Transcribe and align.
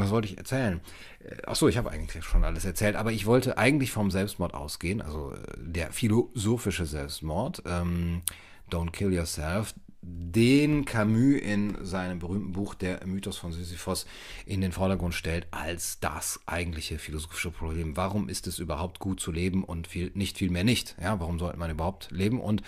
Was 0.00 0.10
wollte 0.10 0.28
ich 0.28 0.38
erzählen? 0.38 0.80
Äh, 1.24 1.46
Achso, 1.46 1.68
ich 1.68 1.76
habe 1.76 1.90
eigentlich 1.90 2.24
schon 2.24 2.44
alles 2.44 2.64
erzählt, 2.64 2.96
aber 2.96 3.12
ich 3.12 3.26
wollte 3.26 3.58
eigentlich 3.58 3.92
vom 3.92 4.10
Selbstmord 4.10 4.54
ausgehen, 4.54 5.00
also 5.02 5.32
äh, 5.32 5.38
der 5.58 5.92
philosophische 5.92 6.86
Selbstmord, 6.86 7.62
ähm, 7.66 8.22
Don't 8.70 8.90
Kill 8.90 9.12
Yourself, 9.12 9.74
den 10.02 10.86
Camus 10.86 11.40
in 11.40 11.84
seinem 11.84 12.20
berühmten 12.20 12.52
Buch 12.52 12.74
Der 12.74 13.06
Mythos 13.06 13.36
von 13.36 13.52
Sisyphos 13.52 14.06
in 14.46 14.60
den 14.60 14.72
Vordergrund 14.72 15.14
stellt 15.14 15.46
als 15.50 16.00
das 16.00 16.40
eigentliche 16.46 16.98
philosophische 16.98 17.50
Problem. 17.50 17.96
Warum 17.96 18.28
ist 18.28 18.46
es 18.46 18.58
überhaupt 18.58 18.98
gut 18.98 19.20
zu 19.20 19.30
leben 19.30 19.62
und 19.62 19.86
viel, 19.86 20.10
nicht 20.14 20.38
viel 20.38 20.50
mehr 20.50 20.64
nicht? 20.64 20.96
Ja, 21.00 21.20
warum 21.20 21.38
sollte 21.38 21.58
man 21.58 21.70
überhaupt 21.70 22.10
leben? 22.10 22.40
Und 22.40 22.62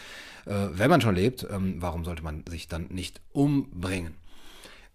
äh, 0.44 0.68
wenn 0.72 0.90
man 0.90 1.00
schon 1.00 1.14
lebt, 1.14 1.46
ähm, 1.50 1.76
warum 1.78 2.04
sollte 2.04 2.22
man 2.22 2.44
sich 2.46 2.68
dann 2.68 2.88
nicht 2.90 3.20
umbringen? 3.32 4.14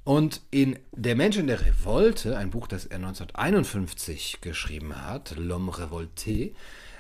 Und 0.07 0.39
in 0.51 0.79
Der 0.93 1.17
Mensch 1.17 1.35
in 1.35 1.47
der 1.47 1.59
Revolte, 1.59 2.37
ein 2.37 2.49
Buch, 2.49 2.67
das 2.67 2.85
er 2.85 2.95
1951 2.95 4.39
geschrieben 4.39 4.95
hat, 5.05 5.35
L'Homme 5.35 5.69
Revolté, 5.71 6.53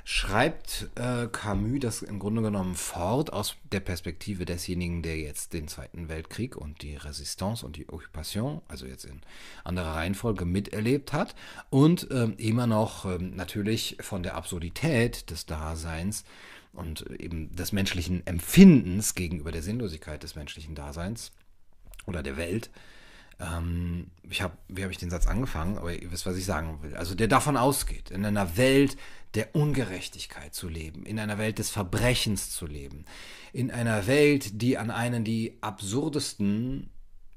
schreibt 0.03 0.89
äh, 0.95 1.27
Camus 1.27 1.79
das 1.79 2.01
im 2.01 2.19
Grunde 2.19 2.41
genommen 2.41 2.75
fort 2.75 3.31
aus 3.31 3.55
der 3.71 3.79
Perspektive 3.79 4.43
desjenigen, 4.43 5.03
der 5.03 5.19
jetzt 5.19 5.53
den 5.53 5.69
Zweiten 5.69 6.09
Weltkrieg 6.09 6.57
und 6.57 6.81
die 6.81 6.97
Resistance 6.97 7.65
und 7.65 7.77
die 7.77 7.87
Occupation, 7.87 8.61
also 8.67 8.85
jetzt 8.85 9.05
in 9.05 9.21
anderer 9.63 9.95
Reihenfolge, 9.95 10.43
miterlebt 10.43 11.13
hat 11.13 11.33
und 11.69 12.11
äh, 12.11 12.25
immer 12.35 12.67
noch 12.67 13.05
äh, 13.05 13.19
natürlich 13.19 13.95
von 14.01 14.21
der 14.21 14.35
Absurdität 14.35 15.29
des 15.29 15.45
Daseins 15.45 16.25
und 16.73 17.09
eben 17.21 17.55
des 17.55 17.71
menschlichen 17.71 18.27
Empfindens 18.27 19.15
gegenüber 19.15 19.53
der 19.53 19.63
Sinnlosigkeit 19.63 20.23
des 20.23 20.35
menschlichen 20.35 20.75
Daseins 20.75 21.31
oder 22.05 22.21
der 22.21 22.35
Welt 22.35 22.69
ähm, 23.39 24.11
ich 24.29 24.41
habe, 24.41 24.57
wie 24.67 24.83
habe 24.83 24.91
ich 24.91 24.97
den 24.97 25.09
Satz 25.09 25.27
angefangen, 25.27 25.77
aber 25.77 25.93
ihr 25.93 26.11
wisst, 26.11 26.25
was 26.25 26.37
ich 26.37 26.45
sagen 26.45 26.79
will. 26.81 26.95
Also 26.95 27.15
der 27.15 27.27
davon 27.27 27.57
ausgeht, 27.57 28.09
in 28.09 28.25
einer 28.25 28.57
Welt 28.57 28.97
der 29.33 29.55
Ungerechtigkeit 29.55 30.53
zu 30.53 30.67
leben, 30.67 31.05
in 31.05 31.19
einer 31.19 31.37
Welt 31.37 31.59
des 31.59 31.69
Verbrechens 31.69 32.49
zu 32.49 32.65
leben, 32.65 33.05
in 33.53 33.71
einer 33.71 34.07
Welt, 34.07 34.61
die 34.61 34.77
an 34.77 34.89
einen 34.89 35.23
die 35.23 35.57
absurdesten 35.61 36.89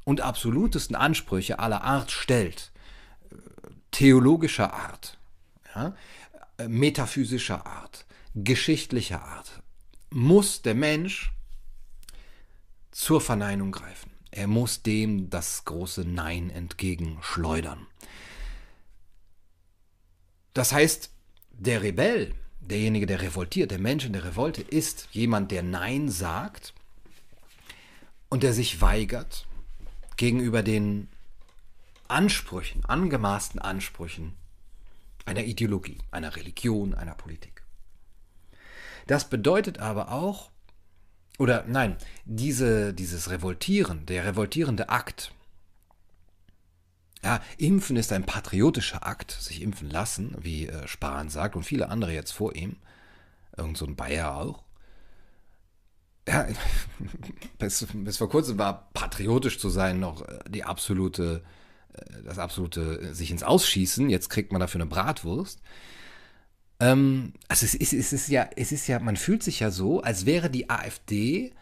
und 0.04 0.20
absolutesten 0.20 0.96
Ansprüche 0.96 1.58
aller 1.58 1.82
Art 1.82 2.10
stellt, 2.10 2.72
theologischer 3.90 4.72
Art, 4.72 5.18
ja, 5.74 5.94
metaphysischer 6.66 7.66
Art, 7.66 8.06
geschichtlicher 8.34 9.22
Art, 9.22 9.62
muss 10.10 10.62
der 10.62 10.74
Mensch 10.74 11.32
zur 12.90 13.20
Verneinung 13.20 13.72
greifen. 13.72 14.09
Er 14.30 14.46
muss 14.46 14.82
dem 14.82 15.30
das 15.30 15.64
große 15.64 16.04
Nein 16.04 16.50
entgegenschleudern. 16.50 17.86
Das 20.54 20.72
heißt, 20.72 21.10
der 21.52 21.82
Rebell, 21.82 22.34
derjenige, 22.60 23.06
der 23.06 23.22
revoltiert, 23.22 23.70
der 23.70 23.78
Mensch 23.78 24.04
in 24.04 24.12
der 24.12 24.24
Revolte, 24.24 24.62
ist 24.62 25.08
jemand, 25.12 25.50
der 25.50 25.62
Nein 25.62 26.08
sagt 26.08 26.74
und 28.28 28.42
der 28.42 28.52
sich 28.52 28.80
weigert 28.80 29.46
gegenüber 30.16 30.62
den 30.62 31.08
Ansprüchen, 32.08 32.84
angemaßten 32.84 33.60
Ansprüchen 33.60 34.36
einer 35.24 35.44
Ideologie, 35.44 35.98
einer 36.10 36.34
Religion, 36.36 36.94
einer 36.94 37.14
Politik. 37.14 37.62
Das 39.06 39.28
bedeutet 39.28 39.78
aber 39.78 40.12
auch, 40.12 40.50
oder 41.40 41.64
nein, 41.66 41.96
diese, 42.26 42.92
dieses 42.92 43.30
Revoltieren, 43.30 44.04
der 44.04 44.26
revoltierende 44.26 44.90
Akt. 44.90 45.32
Ja, 47.24 47.40
impfen 47.56 47.96
ist 47.96 48.12
ein 48.12 48.26
patriotischer 48.26 49.06
Akt, 49.06 49.30
sich 49.30 49.62
impfen 49.62 49.88
lassen, 49.88 50.36
wie 50.38 50.66
äh, 50.66 50.86
Spahn 50.86 51.30
sagt 51.30 51.56
und 51.56 51.62
viele 51.62 51.88
andere 51.88 52.12
jetzt 52.12 52.32
vor 52.32 52.54
ihm. 52.54 52.76
Irgend 53.56 53.78
so 53.78 53.86
ein 53.86 53.96
Bayer 53.96 54.36
auch. 54.36 54.64
Ja, 56.28 56.46
bis, 57.58 57.86
bis 57.90 58.18
vor 58.18 58.28
kurzem 58.28 58.58
war 58.58 58.90
patriotisch 58.92 59.58
zu 59.58 59.70
sein 59.70 59.98
noch 59.98 60.20
äh, 60.20 60.40
die 60.46 60.64
absolute, 60.64 61.42
äh, 61.94 62.22
das 62.22 62.38
absolute 62.38 63.14
sich 63.14 63.30
ins 63.30 63.44
Ausschießen. 63.44 64.10
Jetzt 64.10 64.28
kriegt 64.28 64.52
man 64.52 64.60
dafür 64.60 64.82
eine 64.82 64.90
Bratwurst. 64.90 65.62
Ähm, 66.80 67.34
also 67.48 67.66
es 67.66 67.74
ist, 67.74 67.92
es 67.92 68.12
ist 68.12 68.28
ja, 68.28 68.48
es 68.56 68.72
ist 68.72 68.86
ja, 68.88 68.98
man 68.98 69.16
fühlt 69.16 69.42
sich 69.42 69.60
ja 69.60 69.70
so, 69.70 70.02
als 70.02 70.26
wäre 70.26 70.50
die 70.50 70.70
AfD 70.70 71.52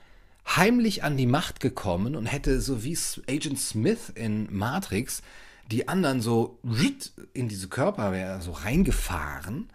heimlich 0.57 1.05
an 1.05 1.17
die 1.17 1.27
Macht 1.27 1.61
gekommen 1.61 2.17
und 2.17 2.27
hätte 2.27 2.61
so 2.61 2.85
wie 2.85 2.97
Agent 3.29 3.59
Smith 3.59 4.11
in 4.15 4.49
Matrix 4.51 5.23
die 5.71 5.87
anderen 5.87 6.23
so 6.23 6.59
in 7.35 7.49
diese 7.49 7.69
Körper 7.69 8.41
so 8.41 8.53
reingefahren. 8.53 9.69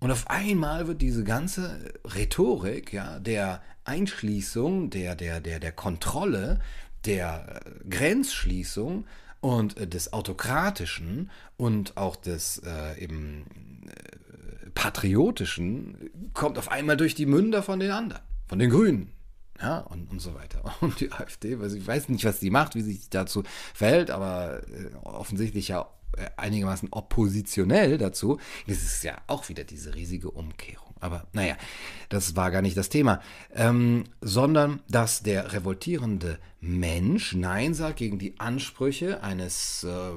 Und 0.00 0.10
auf 0.10 0.30
einmal 0.30 0.88
wird 0.88 1.02
diese 1.02 1.22
ganze 1.22 1.92
Rhetorik 2.04 2.92
ja, 2.92 3.20
der 3.20 3.62
Einschließung, 3.84 4.90
der, 4.90 5.14
der, 5.14 5.40
der, 5.40 5.60
der 5.60 5.72
Kontrolle, 5.72 6.60
der 7.04 7.60
Grenzschließung 7.88 9.06
und 9.40 9.76
äh, 9.76 9.86
des 9.86 10.12
Autokratischen 10.12 11.30
und 11.56 11.96
auch 11.96 12.16
des 12.16 12.62
äh, 12.64 12.98
eben 12.98 13.44
Patriotischen 14.74 16.10
kommt 16.34 16.58
auf 16.58 16.70
einmal 16.70 16.96
durch 16.96 17.14
die 17.14 17.26
Münder 17.26 17.62
von 17.62 17.80
den 17.80 17.90
anderen, 17.90 18.22
von 18.46 18.58
den 18.58 18.70
Grünen. 18.70 19.12
Ja, 19.60 19.78
und, 19.78 20.10
und 20.10 20.20
so 20.20 20.34
weiter. 20.34 20.62
Und 20.80 20.98
die 21.00 21.12
AfD, 21.12 21.54
also 21.56 21.76
ich 21.76 21.86
weiß 21.86 22.08
nicht, 22.08 22.24
was 22.24 22.40
die 22.40 22.50
macht, 22.50 22.74
wie 22.74 22.80
sich 22.80 23.10
dazu 23.10 23.44
verhält, 23.74 24.10
aber 24.10 24.62
äh, 24.68 24.94
offensichtlich 25.04 25.68
ja 25.68 25.88
äh, 26.16 26.28
einigermaßen 26.36 26.88
oppositionell 26.90 27.96
dazu. 27.96 28.38
Das 28.66 28.78
ist 28.78 29.04
ja 29.04 29.16
auch 29.28 29.48
wieder 29.48 29.64
diese 29.64 29.94
riesige 29.94 30.30
Umkehrung. 30.30 30.94
Aber 31.00 31.26
naja, 31.32 31.56
das 32.08 32.36
war 32.36 32.50
gar 32.50 32.62
nicht 32.62 32.76
das 32.76 32.88
Thema, 32.88 33.20
ähm, 33.54 34.04
sondern 34.20 34.80
dass 34.88 35.22
der 35.22 35.52
revoltierende 35.52 36.38
Mensch 36.60 37.34
Nein 37.34 37.74
sagt 37.74 37.96
gegen 37.96 38.18
die 38.18 38.38
Ansprüche 38.38 39.22
eines 39.22 39.84
äh, 39.84 40.12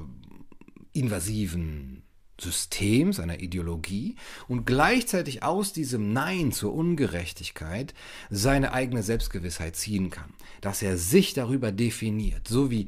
invasiven 0.93 2.04
Systems, 2.39 3.19
einer 3.19 3.39
Ideologie 3.39 4.15
und 4.47 4.65
gleichzeitig 4.65 5.43
aus 5.43 5.73
diesem 5.73 6.13
Nein 6.13 6.51
zur 6.51 6.73
Ungerechtigkeit 6.73 7.93
seine 8.29 8.73
eigene 8.73 9.03
Selbstgewissheit 9.03 9.75
ziehen 9.75 10.09
kann, 10.09 10.33
dass 10.61 10.81
er 10.81 10.97
sich 10.97 11.33
darüber 11.33 11.71
definiert, 11.71 12.47
so 12.47 12.71
wie 12.71 12.87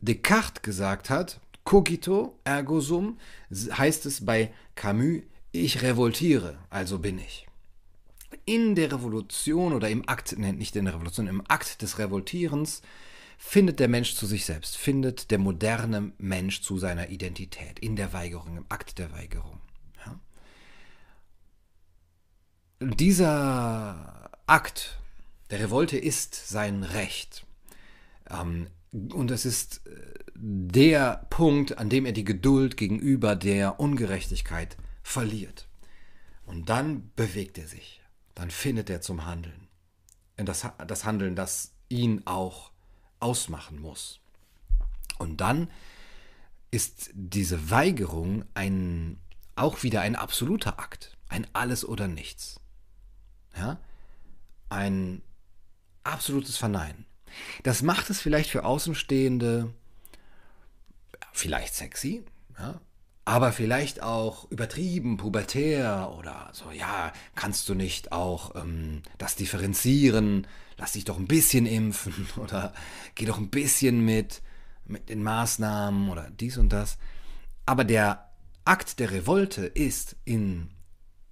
Descartes 0.00 0.62
gesagt 0.62 1.10
hat, 1.10 1.40
cogito 1.64 2.38
ergo 2.44 2.80
sum, 2.80 3.18
heißt 3.50 4.06
es 4.06 4.24
bei 4.24 4.52
Camus, 4.74 5.22
ich 5.52 5.82
revoltiere, 5.82 6.58
also 6.70 6.98
bin 6.98 7.18
ich. 7.18 7.46
In 8.44 8.74
der 8.74 8.92
Revolution 8.92 9.72
oder 9.72 9.90
im 9.90 10.08
Akt, 10.08 10.36
nicht 10.38 10.74
in 10.76 10.86
der 10.86 10.94
Revolution, 10.94 11.26
im 11.26 11.42
Akt 11.48 11.82
des 11.82 11.98
Revoltierens 11.98 12.82
findet 13.38 13.80
der 13.80 13.88
Mensch 13.88 14.14
zu 14.14 14.26
sich 14.26 14.44
selbst, 14.44 14.76
findet 14.76 15.30
der 15.30 15.38
moderne 15.38 16.12
Mensch 16.18 16.62
zu 16.62 16.78
seiner 16.78 17.10
Identität, 17.10 17.78
in 17.78 17.96
der 17.96 18.12
Weigerung, 18.12 18.56
im 18.56 18.66
Akt 18.68 18.98
der 18.98 19.12
Weigerung. 19.12 19.60
Ja? 20.06 20.20
Dieser 22.80 24.30
Akt 24.46 24.98
der 25.50 25.60
Revolte 25.60 25.98
ist 25.98 26.48
sein 26.48 26.82
Recht. 26.82 27.46
Ähm, 28.30 28.68
und 28.90 29.30
es 29.30 29.44
ist 29.44 29.86
äh, 29.86 29.90
der 30.34 31.26
Punkt, 31.30 31.78
an 31.78 31.88
dem 31.88 32.06
er 32.06 32.12
die 32.12 32.24
Geduld 32.24 32.76
gegenüber 32.76 33.36
der 33.36 33.80
Ungerechtigkeit 33.80 34.76
verliert. 35.02 35.68
Und 36.46 36.68
dann 36.68 37.12
bewegt 37.16 37.58
er 37.58 37.66
sich, 37.66 38.02
dann 38.34 38.50
findet 38.50 38.90
er 38.90 39.00
zum 39.00 39.26
Handeln. 39.26 39.68
Das, 40.36 40.66
das 40.86 41.04
Handeln, 41.04 41.36
das 41.36 41.74
ihn 41.88 42.22
auch 42.24 42.71
ausmachen 43.22 43.80
muss. 43.80 44.20
Und 45.18 45.40
dann 45.40 45.70
ist 46.70 47.10
diese 47.12 47.70
Weigerung 47.70 48.44
ein, 48.54 49.18
auch 49.56 49.82
wieder 49.82 50.00
ein 50.00 50.16
absoluter 50.16 50.78
Akt, 50.78 51.16
ein 51.28 51.46
Alles 51.52 51.84
oder 51.84 52.08
Nichts. 52.08 52.60
Ja? 53.56 53.78
Ein 54.68 55.22
absolutes 56.02 56.56
Verneinen. 56.56 57.06
Das 57.62 57.82
macht 57.82 58.10
es 58.10 58.20
vielleicht 58.20 58.50
für 58.50 58.64
Außenstehende 58.64 59.72
vielleicht 61.32 61.74
sexy, 61.74 62.24
ja? 62.58 62.80
aber 63.24 63.52
vielleicht 63.52 64.02
auch 64.02 64.50
übertrieben, 64.50 65.16
pubertär 65.16 66.12
oder 66.18 66.50
so, 66.52 66.70
ja, 66.70 67.12
kannst 67.34 67.68
du 67.68 67.74
nicht 67.74 68.12
auch 68.12 68.54
ähm, 68.56 69.02
das 69.18 69.36
differenzieren, 69.36 70.46
lass 70.82 70.92
dich 70.92 71.04
doch 71.04 71.16
ein 71.16 71.28
bisschen 71.28 71.64
impfen 71.64 72.26
oder 72.38 72.74
geh 73.14 73.24
doch 73.24 73.38
ein 73.38 73.50
bisschen 73.50 74.04
mit, 74.04 74.42
mit 74.84 75.10
den 75.10 75.22
Maßnahmen 75.22 76.10
oder 76.10 76.28
dies 76.28 76.58
und 76.58 76.70
das. 76.70 76.98
Aber 77.66 77.84
der 77.84 78.32
Akt 78.64 78.98
der 78.98 79.12
Revolte 79.12 79.64
ist 79.64 80.16
in 80.24 80.70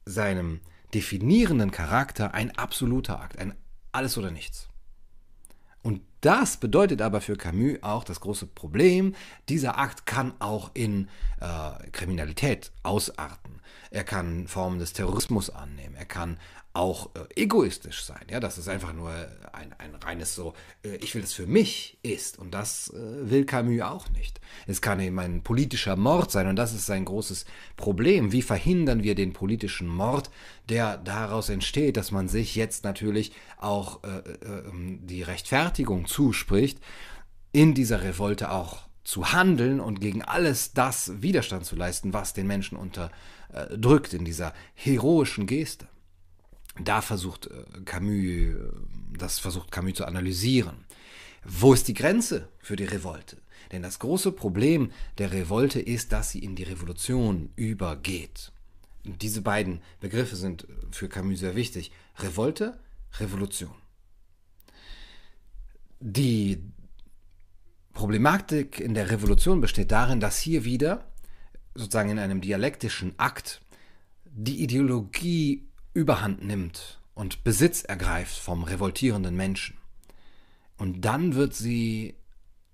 seinem 0.04 0.60
definierenden 0.94 1.72
Charakter 1.72 2.32
ein 2.32 2.56
absoluter 2.56 3.20
Akt, 3.20 3.40
ein 3.40 3.54
alles 3.90 4.16
oder 4.16 4.30
nichts. 4.30 4.68
Und 5.82 6.02
das 6.20 6.58
bedeutet 6.58 7.02
aber 7.02 7.20
für 7.20 7.36
Camus 7.36 7.78
auch 7.82 8.04
das 8.04 8.20
große 8.20 8.46
Problem, 8.46 9.16
dieser 9.48 9.78
Akt 9.78 10.06
kann 10.06 10.32
auch 10.38 10.70
in 10.74 11.08
äh, 11.40 11.90
Kriminalität 11.90 12.70
ausarten. 12.84 13.60
Er 13.90 14.04
kann 14.04 14.46
Formen 14.46 14.78
des 14.78 14.92
Terrorismus 14.92 15.50
annehmen, 15.50 15.96
er 15.96 16.04
kann 16.04 16.38
auch 16.80 17.10
äh, 17.14 17.42
egoistisch 17.42 18.04
sein. 18.04 18.22
Ja, 18.30 18.40
dass 18.40 18.56
es 18.56 18.66
einfach 18.66 18.94
nur 18.94 19.10
ein, 19.52 19.74
ein 19.76 19.94
reines 19.96 20.34
so, 20.34 20.54
äh, 20.82 20.96
ich 20.96 21.14
will 21.14 21.22
es 21.22 21.34
für 21.34 21.46
mich 21.46 21.98
ist. 22.02 22.38
Und 22.38 22.54
das 22.54 22.90
äh, 22.94 23.30
will 23.30 23.44
Camus 23.44 23.82
auch 23.82 24.08
nicht. 24.10 24.40
Es 24.66 24.80
kann 24.80 24.98
eben 24.98 25.18
ein 25.18 25.42
politischer 25.42 25.96
Mord 25.96 26.30
sein 26.30 26.46
und 26.46 26.56
das 26.56 26.72
ist 26.72 26.86
sein 26.86 27.04
großes 27.04 27.44
Problem. 27.76 28.32
Wie 28.32 28.40
verhindern 28.40 29.02
wir 29.02 29.14
den 29.14 29.34
politischen 29.34 29.88
Mord, 29.88 30.30
der 30.70 30.96
daraus 30.96 31.50
entsteht, 31.50 31.98
dass 31.98 32.12
man 32.12 32.28
sich 32.28 32.56
jetzt 32.56 32.82
natürlich 32.82 33.32
auch 33.58 34.02
äh, 34.02 34.08
äh, 34.08 34.68
ähm, 34.68 35.00
die 35.02 35.22
Rechtfertigung 35.22 36.06
zuspricht, 36.06 36.78
in 37.52 37.74
dieser 37.74 38.02
Revolte 38.02 38.52
auch 38.52 38.88
zu 39.04 39.34
handeln 39.34 39.80
und 39.80 40.00
gegen 40.00 40.22
alles 40.22 40.72
das 40.72 41.20
Widerstand 41.20 41.66
zu 41.66 41.76
leisten, 41.76 42.14
was 42.14 42.32
den 42.32 42.46
Menschen 42.46 42.78
unterdrückt 42.78 44.14
in 44.14 44.24
dieser 44.24 44.54
heroischen 44.74 45.46
Geste 45.46 45.86
da 46.78 47.02
versucht 47.02 47.46
äh, 47.46 47.64
Camus, 47.84 48.56
das 49.18 49.38
versucht 49.38 49.70
Camus 49.70 49.94
zu 49.94 50.04
analysieren. 50.04 50.84
Wo 51.44 51.72
ist 51.72 51.88
die 51.88 51.94
Grenze 51.94 52.48
für 52.58 52.76
die 52.76 52.84
Revolte? 52.84 53.38
Denn 53.72 53.82
das 53.82 53.98
große 53.98 54.32
Problem 54.32 54.90
der 55.18 55.32
Revolte 55.32 55.80
ist, 55.80 56.12
dass 56.12 56.30
sie 56.30 56.40
in 56.40 56.56
die 56.56 56.64
Revolution 56.64 57.50
übergeht. 57.56 58.52
Und 59.04 59.22
diese 59.22 59.42
beiden 59.42 59.80
Begriffe 60.00 60.36
sind 60.36 60.66
für 60.90 61.08
Camus 61.08 61.40
sehr 61.40 61.56
wichtig. 61.56 61.92
Revolte, 62.18 62.78
Revolution. 63.18 63.74
Die 66.00 66.62
Problematik 67.92 68.80
in 68.80 68.94
der 68.94 69.10
Revolution 69.10 69.60
besteht 69.60 69.92
darin, 69.92 70.20
dass 70.20 70.38
hier 70.38 70.64
wieder, 70.64 71.04
sozusagen 71.74 72.10
in 72.10 72.18
einem 72.18 72.40
dialektischen 72.40 73.18
Akt, 73.18 73.60
die 74.24 74.62
Ideologie 74.62 75.69
überhand 75.94 76.44
nimmt 76.44 77.00
und 77.14 77.44
Besitz 77.44 77.82
ergreift 77.82 78.38
vom 78.38 78.64
revoltierenden 78.64 79.36
Menschen. 79.36 79.76
Und 80.76 81.02
dann 81.04 81.34
wird 81.34 81.54
sie 81.54 82.14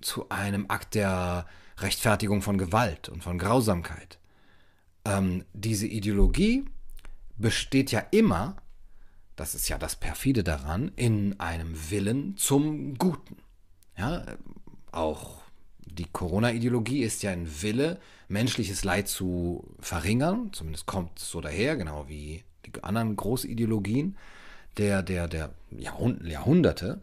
zu 0.00 0.28
einem 0.28 0.66
Akt 0.68 0.94
der 0.94 1.46
Rechtfertigung 1.78 2.42
von 2.42 2.58
Gewalt 2.58 3.08
und 3.08 3.22
von 3.22 3.38
Grausamkeit. 3.38 4.18
Ähm, 5.04 5.44
diese 5.52 5.86
Ideologie 5.86 6.64
besteht 7.36 7.90
ja 7.90 8.00
immer, 8.10 8.56
das 9.34 9.54
ist 9.54 9.68
ja 9.68 9.78
das 9.78 9.96
perfide 9.96 10.44
daran, 10.44 10.92
in 10.96 11.38
einem 11.40 11.90
Willen 11.90 12.36
zum 12.36 12.96
Guten. 12.96 13.36
Ja, 13.98 14.24
auch 14.92 15.42
die 15.84 16.06
Corona-Ideologie 16.06 17.02
ist 17.02 17.22
ja 17.22 17.30
ein 17.30 17.62
Wille, 17.62 17.98
menschliches 18.28 18.84
Leid 18.84 19.08
zu 19.08 19.74
verringern, 19.80 20.52
zumindest 20.52 20.86
kommt 20.86 21.18
es 21.18 21.30
so 21.30 21.40
daher, 21.40 21.76
genau 21.76 22.08
wie 22.08 22.44
die 22.66 22.84
anderen 22.84 23.16
Großideologien 23.16 24.16
der, 24.76 25.02
der, 25.02 25.28
der 25.28 25.54
Jahrhunderte, 25.70 27.00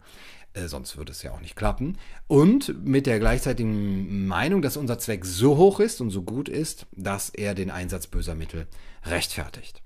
äh, 0.54 0.68
sonst 0.68 0.98
würde 0.98 1.12
es 1.12 1.24
ja 1.24 1.32
auch 1.32 1.42
nicht 1.42 1.56
klappen, 1.56 1.98
und 2.28 2.86
mit 2.86 3.06
der 3.06 3.20
gleichzeitigen 3.20 4.28
Meinung, 4.28 4.62
dass 4.62 4.78
unser 4.78 5.00
Zweck 5.00 5.26
so 5.26 5.58
hoch 5.58 5.80
ist 5.80 6.02
und 6.02 6.12
so 6.12 6.22
gut 6.22 6.50
ist, 6.50 6.86
dass 6.92 7.30
er 7.30 7.56
den 7.56 7.72
Einsatz 7.72 8.08
böser 8.08 8.36
Mittel 8.36 8.68
rechtfertigt. 9.06 9.82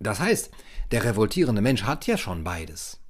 Das 0.00 0.20
heißt, 0.20 0.50
der 0.92 1.04
revoltierende 1.04 1.60
Mensch 1.62 1.82
hat 1.82 2.06
ja 2.06 2.16
schon 2.16 2.44
beides. 2.44 3.00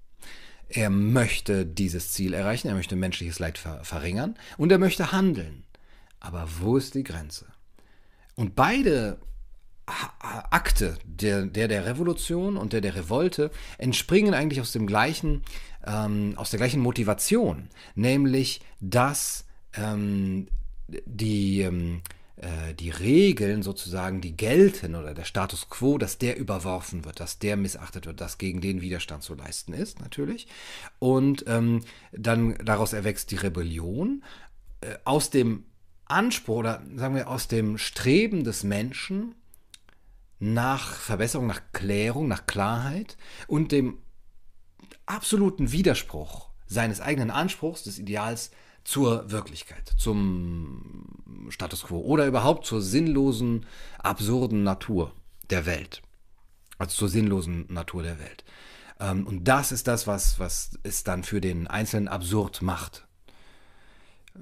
Er 0.69 0.91
möchte 0.91 1.65
dieses 1.65 2.13
Ziel 2.13 2.35
erreichen, 2.35 2.69
er 2.69 2.75
möchte 2.75 2.97
menschliches 2.97 3.39
Leid 3.39 3.59
ver 3.59 3.85
verringern 3.85 4.37
und 4.59 4.71
er 4.73 4.79
möchte 4.79 5.13
handeln. 5.13 5.65
Aber 6.21 6.49
wo 6.61 6.77
ist 6.77 6.95
die 6.95 7.05
Grenze? 7.05 7.47
Und 8.35 8.55
beide 8.55 9.19
Akte, 10.51 10.99
der, 11.05 11.47
der 11.47 11.69
der 11.69 11.87
Revolution 11.87 12.57
und 12.57 12.73
der 12.73 12.81
der 12.81 12.95
Revolte, 12.95 13.51
entspringen 13.79 14.35
eigentlich 14.35 14.61
aus 14.61 14.73
dem 14.73 14.87
gleichen, 14.87 15.43
ähm, 15.87 16.35
aus 16.37 16.51
der 16.51 16.59
gleichen 16.59 16.81
Motivation, 16.81 17.69
nämlich 17.95 18.61
dass 18.81 19.47
ähm, 19.75 20.49
die, 20.89 21.63
ähm, 21.63 22.03
äh, 22.37 22.75
die 22.75 22.91
Regeln 22.91 23.63
sozusagen, 23.63 24.21
die 24.21 24.37
gelten 24.37 24.95
oder 24.95 25.15
der 25.15 25.25
Status 25.25 25.69
quo, 25.69 25.99
dass 25.99 26.19
der 26.19 26.39
überworfen 26.39 27.05
wird, 27.05 27.21
dass 27.21 27.39
der 27.39 27.57
missachtet 27.57 28.07
wird, 28.07 28.21
dass 28.21 28.39
gegen 28.39 28.61
den 28.61 28.81
Widerstand 28.81 29.23
zu 29.23 29.35
leisten 29.35 29.73
ist, 29.73 30.01
natürlich. 30.01 30.49
Und 30.99 31.45
ähm, 31.47 31.83
dann 32.13 32.57
daraus 32.65 32.93
erwächst 32.93 33.31
die 33.31 33.37
Rebellion 33.37 34.23
äh, 34.81 34.95
aus 35.05 35.31
dem 35.31 35.65
Anspruch 36.07 36.57
oder 36.57 36.83
sagen 36.97 37.15
wir 37.15 37.29
aus 37.29 37.49
dem 37.49 37.77
Streben 37.77 38.45
des 38.45 38.65
Menschen, 38.65 39.35
nach 40.39 40.95
Verbesserung, 40.95 41.47
nach 41.47 41.63
Klärung, 41.73 42.29
nach 42.29 42.47
Klarheit 42.47 43.17
und 43.47 43.73
dem 43.73 43.99
absoluten 45.07 45.73
Widerspruch 45.73 46.49
seines 46.67 47.01
eigenen 47.01 47.31
Anspruchs, 47.31 47.85
des 47.85 47.99
Ideals 47.99 48.51
zur 48.85 49.31
Wirklichkeit, 49.31 49.93
zum 49.97 51.07
Status 51.49 51.85
quo 51.85 51.99
oder 52.01 52.27
überhaupt 52.27 52.67
zur 52.67 52.81
sinnlosen, 52.81 53.67
absurden 53.99 54.63
Natur 54.63 55.13
der 55.51 55.67
Welt. 55.67 56.03
Also 56.79 56.97
zur 56.97 57.09
sinnlosen 57.09 57.67
Natur 57.73 58.03
der 58.03 58.19
Welt. 58.19 58.45
Ähm, 59.01 59.27
und 59.27 59.45
das 59.45 59.73
ist 59.73 59.89
das, 59.89 60.07
was, 60.07 60.39
was 60.39 60.79
es 60.85 61.05
dann 61.05 61.25
für 61.25 61.41
den 61.41 61.67
Einzelnen 61.67 62.09
absurd 62.09 62.63
macht. 62.63 63.07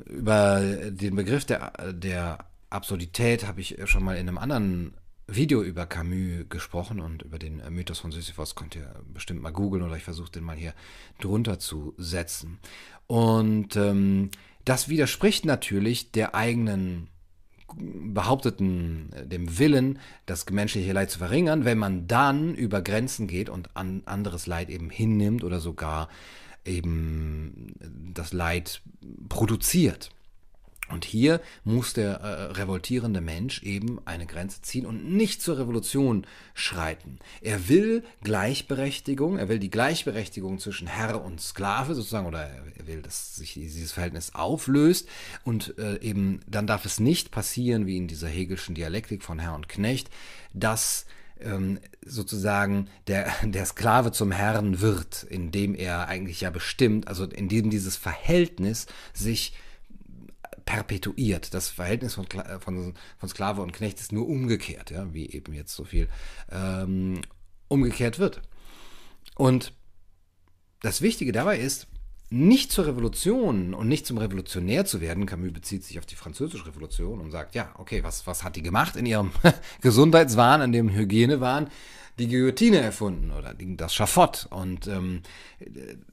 Über 0.05 0.61
den 0.61 1.17
Begriff 1.17 1.47
der, 1.47 1.93
der 1.93 2.39
Absurdität 2.69 3.47
habe 3.47 3.61
ich 3.61 3.79
schon 3.87 4.05
mal 4.05 4.17
in 4.17 4.29
einem 4.29 4.39
anderen 4.39 4.95
Video 5.29 5.63
über 5.63 5.87
Camus 5.87 6.47
gesprochen 6.49 7.01
und 7.01 7.23
über 7.23 7.39
den 7.39 7.61
Mythos 7.71 7.99
von 7.99 8.13
Sisyphos 8.13 8.55
könnt 8.55 8.77
ihr 8.77 8.95
bestimmt 9.13 9.43
mal 9.43 9.51
googeln 9.51 9.83
oder 9.83 9.97
ich 9.97 10.05
versuche 10.05 10.31
den 10.31 10.45
mal 10.45 10.57
hier 10.57 10.75
drunter 11.19 11.59
zu 11.59 11.95
setzen. 11.97 12.59
Und 13.09 13.75
ähm, 13.77 14.31
das 14.65 14.89
widerspricht 14.89 15.45
natürlich 15.45 16.13
der 16.13 16.35
eigenen 16.35 17.09
behaupteten, 17.77 19.13
äh, 19.13 19.27
dem 19.27 19.59
Willen, 19.59 19.99
das 20.27 20.49
menschliche 20.51 20.93
Leid 20.93 21.11
zu 21.11 21.19
verringern, 21.19 21.65
wenn 21.65 21.79
man 21.79 22.07
dann 22.07 22.55
über 22.55 22.81
Grenzen 22.81 23.27
geht 23.27 23.49
und 23.49 23.77
an 23.77 24.03
anderes 24.07 24.47
Leid 24.47 24.71
eben 24.71 24.91
hinnimmt 24.91 25.43
oder 25.43 25.61
sogar 25.61 26.09
eben 26.65 27.75
das 28.15 28.33
Leid 28.33 28.83
produziert. 29.29 30.11
Und 30.89 31.05
hier 31.05 31.41
muss 31.65 31.95
der 31.95 32.21
äh, 32.21 32.43
revoltierende 32.53 33.21
Mensch 33.21 33.63
eben 33.63 33.99
eine 34.05 34.27
Grenze 34.27 34.63
ziehen 34.63 34.87
und 34.87 35.05
nicht 35.11 35.43
zur 35.43 35.59
Revolution 35.59 36.27
schreiten. 36.55 37.19
Er 37.41 37.69
will 37.69 38.05
Gleichberechtigung, 38.23 39.37
er 39.37 39.49
will 39.49 39.59
die 39.59 39.71
Gleichberechtigung 39.71 40.59
zwischen 40.61 40.87
Herr 40.87 41.25
und 41.25 41.41
Sklave 41.41 41.95
sozusagen, 41.95 42.27
oder 42.27 42.49
er 42.49 42.87
will, 42.87 43.03
dass 43.03 43.35
sich 43.35 43.55
dieses 43.55 43.93
Verhältnis 43.93 44.35
auflöst 44.35 45.09
und 45.45 45.77
äh, 45.79 46.01
eben 46.01 46.41
dann 46.47 46.69
darf 46.69 46.85
es 46.85 47.01
nicht 47.01 47.33
passieren, 47.33 47.87
wie 47.87 47.97
in 47.97 48.07
dieser 48.07 48.29
Hegelschen 48.29 48.75
Dialektik 48.75 49.25
von 49.25 49.41
Herr 49.41 49.55
und 49.55 49.69
Knecht, 49.69 50.09
dass 50.53 51.07
ähm, 51.41 51.81
sozusagen 52.05 52.89
der, 53.09 53.33
der 53.43 53.67
Sklave 53.67 54.13
zum 54.13 54.31
Herrn 54.31 54.81
wird, 54.81 55.25
indem 55.25 55.75
er 55.75 56.09
eigentlich 56.09 56.41
ja 56.41 56.51
bestimmt, 56.51 57.09
also 57.09 57.25
indem 57.25 57.71
dieses 57.71 57.97
Verhältnis 57.97 58.87
sich 59.13 59.53
perpetuiert. 60.67 61.55
Das 61.55 61.71
Verhältnis 61.71 62.15
von, 62.15 62.27
äh, 62.27 62.61
von, 62.61 62.93
von 63.17 63.29
Sklave 63.31 63.63
und 63.63 63.73
Knecht 63.73 63.99
ist 64.01 64.13
nur 64.13 64.29
umgekehrt, 64.29 64.91
ja, 64.91 65.15
wie 65.15 65.31
eben 65.31 65.55
jetzt 65.55 65.75
so 65.75 65.85
viel 65.85 66.09
ähm, 66.53 67.23
umgekehrt 67.69 68.19
wird. 68.19 68.43
Und 69.35 69.73
das 70.83 71.01
Wichtige 71.01 71.33
dabei 71.33 71.59
ist, 71.59 71.87
nicht 72.29 72.73
zur 72.73 72.87
Revolution 72.87 73.73
und 73.73 73.89
nicht 73.89 74.05
zum 74.05 74.19
Revolutionär 74.19 74.85
zu 74.85 75.01
werden. 75.01 75.27
Camus 75.27 75.53
bezieht 75.53 75.85
sich 75.85 75.99
auf 75.99 76.07
die 76.07 76.17
französische 76.17 76.67
Revolution 76.67 77.21
und 77.21 77.31
sagt, 77.31 77.55
ja, 77.55 77.73
okay, 77.79 78.03
was, 78.03 78.27
was 78.27 78.43
hat 78.43 78.57
die 78.57 78.63
gemacht 78.63 78.97
in 78.97 79.07
ihrem 79.07 79.31
Gesundheitswahn, 79.81 80.61
in 80.61 80.73
dem 80.73 80.91
Hygienewahn? 80.91 81.71
Die 82.19 82.29
Guillotine 82.29 82.79
erfunden 82.79 83.31
oder 83.31 83.55
das 83.55 83.95
Schafott. 83.95 84.47
Und 84.51 84.87
ähm, 84.87 85.23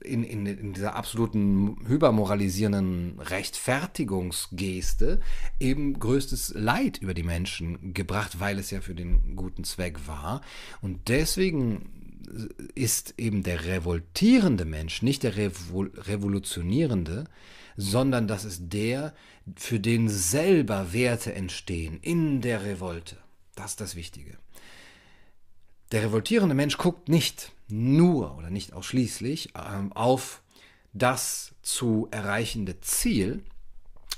in, 0.02 0.22
in, 0.22 0.46
in 0.46 0.72
dieser 0.74 0.96
absoluten 0.96 1.78
hypermoralisierenden 1.86 3.18
Rechtfertigungsgeste 3.20 5.20
eben 5.60 5.98
größtes 5.98 6.54
Leid 6.54 6.98
über 6.98 7.14
die 7.14 7.22
Menschen 7.22 7.94
gebracht, 7.94 8.40
weil 8.40 8.58
es 8.58 8.70
ja 8.70 8.80
für 8.80 8.94
den 8.94 9.36
guten 9.36 9.64
Zweck 9.64 10.06
war. 10.06 10.42
Und 10.82 11.08
deswegen 11.08 11.90
ist 12.74 13.14
eben 13.18 13.42
der 13.42 13.66
revoltierende 13.66 14.64
Mensch 14.64 15.02
nicht 15.02 15.22
der 15.22 15.36
Revol 15.36 15.92
revolutionierende, 15.94 17.24
sondern 17.76 18.28
das 18.28 18.44
ist 18.44 18.72
der, 18.72 19.14
für 19.56 19.80
den 19.80 20.08
selber 20.08 20.92
Werte 20.92 21.34
entstehen 21.34 21.98
in 22.00 22.40
der 22.40 22.64
Revolte. 22.64 23.16
Das 23.54 23.72
ist 23.72 23.80
das 23.80 23.96
Wichtige. 23.96 24.38
Der 25.92 26.02
revoltierende 26.02 26.54
Mensch 26.54 26.78
guckt 26.78 27.08
nicht 27.08 27.52
nur 27.68 28.36
oder 28.36 28.50
nicht 28.50 28.72
ausschließlich 28.72 29.52
ähm, 29.54 29.92
auf 29.92 30.42
das 30.92 31.52
zu 31.62 32.08
erreichende 32.10 32.80
Ziel, 32.80 33.42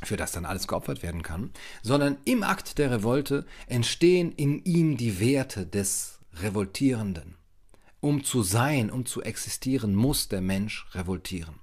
für 0.02 0.16
das 0.16 0.32
dann 0.32 0.44
alles 0.44 0.68
geopfert 0.68 1.02
werden 1.02 1.23
kann, 1.23 1.50
sondern 1.82 2.18
im 2.25 2.42
Akt 2.42 2.78
der 2.78 2.90
Revolte 2.90 3.46
entstehen 3.66 4.32
in 4.32 4.62
ihm 4.64 4.96
die 4.96 5.20
Werte 5.20 5.66
des 5.66 6.18
Revoltierenden. 6.35 7.37
Um 8.00 8.23
zu 8.23 8.42
sein, 8.42 8.90
um 8.90 9.06
zu 9.06 9.23
existieren, 9.23 9.94
muss 9.94 10.28
der 10.28 10.42
Mensch 10.42 10.87
revoltieren. 10.92 11.54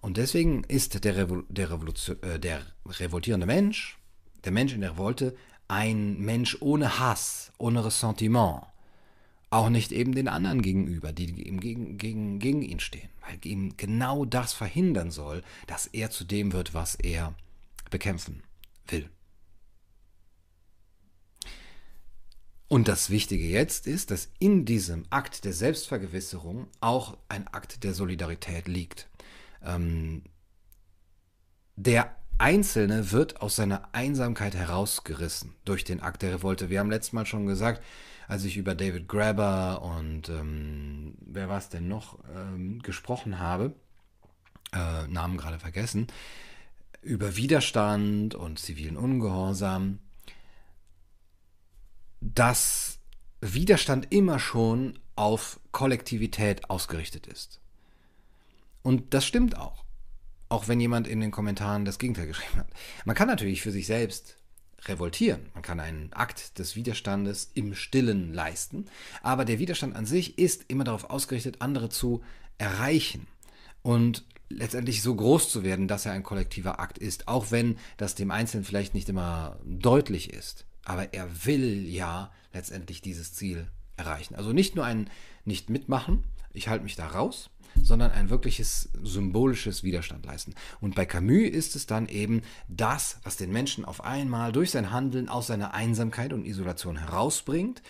Und 0.00 0.16
deswegen 0.16 0.64
ist 0.64 1.04
der, 1.04 1.16
Revol 1.16 1.44
der, 1.48 1.70
äh, 2.22 2.40
der 2.40 2.66
revoltierende 2.84 3.46
Mensch, 3.46 3.98
der 4.44 4.50
Mensch 4.50 4.74
in 4.74 4.80
der 4.80 4.92
Revolte, 4.92 5.36
ein 5.68 6.18
Mensch 6.18 6.58
ohne 6.60 6.98
Hass, 6.98 7.52
ohne 7.56 7.84
Ressentiment. 7.84 8.62
Auch 9.52 9.68
nicht 9.68 9.92
eben 9.92 10.14
den 10.14 10.28
anderen 10.28 10.62
gegenüber, 10.62 11.12
die 11.12 11.26
ihm 11.26 11.60
gegen, 11.60 11.98
gegen, 11.98 12.38
gegen 12.38 12.62
ihn 12.62 12.80
stehen, 12.80 13.10
weil 13.20 13.38
ihm 13.44 13.76
genau 13.76 14.24
das 14.24 14.54
verhindern 14.54 15.10
soll, 15.10 15.42
dass 15.66 15.86
er 15.86 16.10
zu 16.10 16.24
dem 16.24 16.54
wird, 16.54 16.72
was 16.72 16.94
er 16.94 17.34
bekämpfen 17.90 18.42
will. 18.88 19.10
Und 22.66 22.88
das 22.88 23.10
Wichtige 23.10 23.44
jetzt 23.44 23.86
ist, 23.86 24.10
dass 24.10 24.30
in 24.38 24.64
diesem 24.64 25.04
Akt 25.10 25.44
der 25.44 25.52
Selbstvergewisserung 25.52 26.68
auch 26.80 27.18
ein 27.28 27.46
Akt 27.46 27.84
der 27.84 27.92
Solidarität 27.92 28.68
liegt. 28.68 29.10
Ähm, 29.62 30.22
der 31.76 32.16
Einzelne 32.42 33.12
wird 33.12 33.40
aus 33.40 33.54
seiner 33.54 33.88
Einsamkeit 33.92 34.56
herausgerissen 34.56 35.54
durch 35.64 35.84
den 35.84 36.00
Akt 36.00 36.22
der 36.22 36.34
Revolte. 36.34 36.70
Wir 36.70 36.80
haben 36.80 36.90
letztes 36.90 37.12
Mal 37.12 37.24
schon 37.24 37.46
gesagt, 37.46 37.80
als 38.26 38.42
ich 38.42 38.56
über 38.56 38.74
David 38.74 39.06
Grabber 39.06 39.80
und 39.82 40.28
ähm, 40.28 41.14
wer 41.20 41.48
war 41.48 41.58
es 41.58 41.68
denn 41.68 41.86
noch 41.86 42.18
ähm, 42.34 42.82
gesprochen 42.82 43.38
habe, 43.38 43.76
äh, 44.72 45.06
Namen 45.06 45.36
gerade 45.36 45.60
vergessen, 45.60 46.08
über 47.00 47.36
Widerstand 47.36 48.34
und 48.34 48.58
zivilen 48.58 48.96
Ungehorsam, 48.96 50.00
dass 52.20 52.98
Widerstand 53.40 54.08
immer 54.10 54.40
schon 54.40 54.98
auf 55.14 55.60
Kollektivität 55.70 56.68
ausgerichtet 56.70 57.28
ist. 57.28 57.60
Und 58.82 59.14
das 59.14 59.24
stimmt 59.24 59.56
auch. 59.56 59.81
Auch 60.52 60.68
wenn 60.68 60.80
jemand 60.80 61.08
in 61.08 61.20
den 61.20 61.30
Kommentaren 61.30 61.86
das 61.86 61.98
Gegenteil 61.98 62.26
geschrieben 62.26 62.58
hat. 62.58 62.68
Man 63.06 63.16
kann 63.16 63.26
natürlich 63.26 63.62
für 63.62 63.72
sich 63.72 63.86
selbst 63.86 64.36
revoltieren. 64.84 65.48
Man 65.54 65.62
kann 65.62 65.80
einen 65.80 66.12
Akt 66.12 66.58
des 66.58 66.76
Widerstandes 66.76 67.50
im 67.54 67.74
Stillen 67.74 68.34
leisten. 68.34 68.84
Aber 69.22 69.46
der 69.46 69.58
Widerstand 69.58 69.96
an 69.96 70.04
sich 70.04 70.38
ist 70.38 70.66
immer 70.68 70.84
darauf 70.84 71.08
ausgerichtet, 71.08 71.62
andere 71.62 71.88
zu 71.88 72.22
erreichen 72.58 73.28
und 73.80 74.26
letztendlich 74.50 75.00
so 75.00 75.14
groß 75.14 75.48
zu 75.48 75.64
werden, 75.64 75.88
dass 75.88 76.04
er 76.04 76.12
ein 76.12 76.22
kollektiver 76.22 76.80
Akt 76.80 76.98
ist. 76.98 77.28
Auch 77.28 77.50
wenn 77.50 77.78
das 77.96 78.14
dem 78.14 78.30
Einzelnen 78.30 78.64
vielleicht 78.64 78.92
nicht 78.92 79.08
immer 79.08 79.58
deutlich 79.64 80.34
ist. 80.34 80.66
Aber 80.84 81.14
er 81.14 81.46
will 81.46 81.88
ja 81.88 82.30
letztendlich 82.52 83.00
dieses 83.00 83.32
Ziel 83.32 83.68
erreichen. 83.96 84.34
Also 84.34 84.52
nicht 84.52 84.76
nur 84.76 84.84
ein 84.84 85.08
nicht 85.46 85.70
mitmachen, 85.70 86.24
ich 86.52 86.68
halte 86.68 86.84
mich 86.84 86.96
da 86.96 87.06
raus, 87.06 87.48
sondern 87.82 88.12
ein 88.12 88.30
wirkliches 88.30 88.90
symbolisches 89.02 89.82
Widerstand 89.82 90.24
leisten. 90.26 90.54
Und 90.80 90.94
bei 90.94 91.04
Camus 91.04 91.50
ist 91.50 91.76
es 91.76 91.86
dann 91.86 92.08
eben 92.08 92.42
das, 92.68 93.20
was 93.24 93.36
den 93.36 93.52
Menschen 93.52 93.84
auf 93.84 94.04
einmal 94.04 94.52
durch 94.52 94.70
sein 94.70 94.90
Handeln 94.90 95.28
aus 95.28 95.48
seiner 95.48 95.74
Einsamkeit 95.74 96.32
und 96.32 96.46
Isolation 96.46 96.96
herausbringt, 96.96 97.82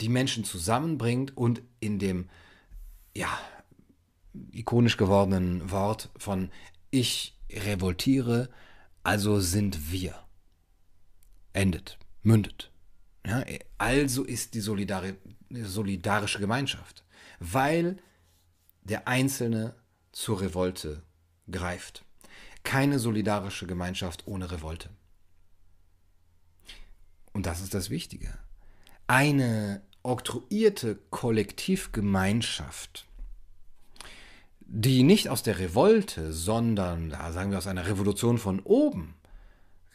die 0.00 0.08
Menschen 0.08 0.44
zusammenbringt 0.44 1.36
und 1.36 1.62
in 1.80 1.98
dem, 1.98 2.28
ja, 3.16 3.28
ikonisch 4.52 4.96
gewordenen 4.96 5.70
Wort 5.70 6.10
von 6.16 6.50
ich 6.90 7.38
revoltiere, 7.50 8.50
also 9.02 9.40
sind 9.40 9.90
wir. 9.90 10.14
Endet, 11.52 11.98
mündet. 12.22 12.70
Ja, 13.26 13.44
also 13.78 14.24
ist 14.24 14.54
die 14.54 14.60
Solidari 14.60 15.14
solidarische 15.50 16.38
Gemeinschaft, 16.38 17.04
weil 17.38 17.98
der 18.86 19.08
Einzelne 19.08 19.74
zur 20.12 20.40
Revolte 20.40 21.02
greift. 21.50 22.04
Keine 22.62 22.98
solidarische 22.98 23.66
Gemeinschaft 23.66 24.26
ohne 24.26 24.50
Revolte. 24.50 24.90
Und 27.32 27.46
das 27.46 27.60
ist 27.60 27.74
das 27.74 27.90
Wichtige. 27.90 28.32
Eine 29.06 29.82
oktroyierte 30.02 30.98
Kollektivgemeinschaft, 31.10 33.06
die 34.60 35.02
nicht 35.02 35.28
aus 35.28 35.42
der 35.42 35.58
Revolte, 35.58 36.32
sondern, 36.32 37.10
sagen 37.10 37.50
wir, 37.50 37.58
aus 37.58 37.66
einer 37.66 37.86
Revolution 37.86 38.38
von 38.38 38.60
oben 38.60 39.14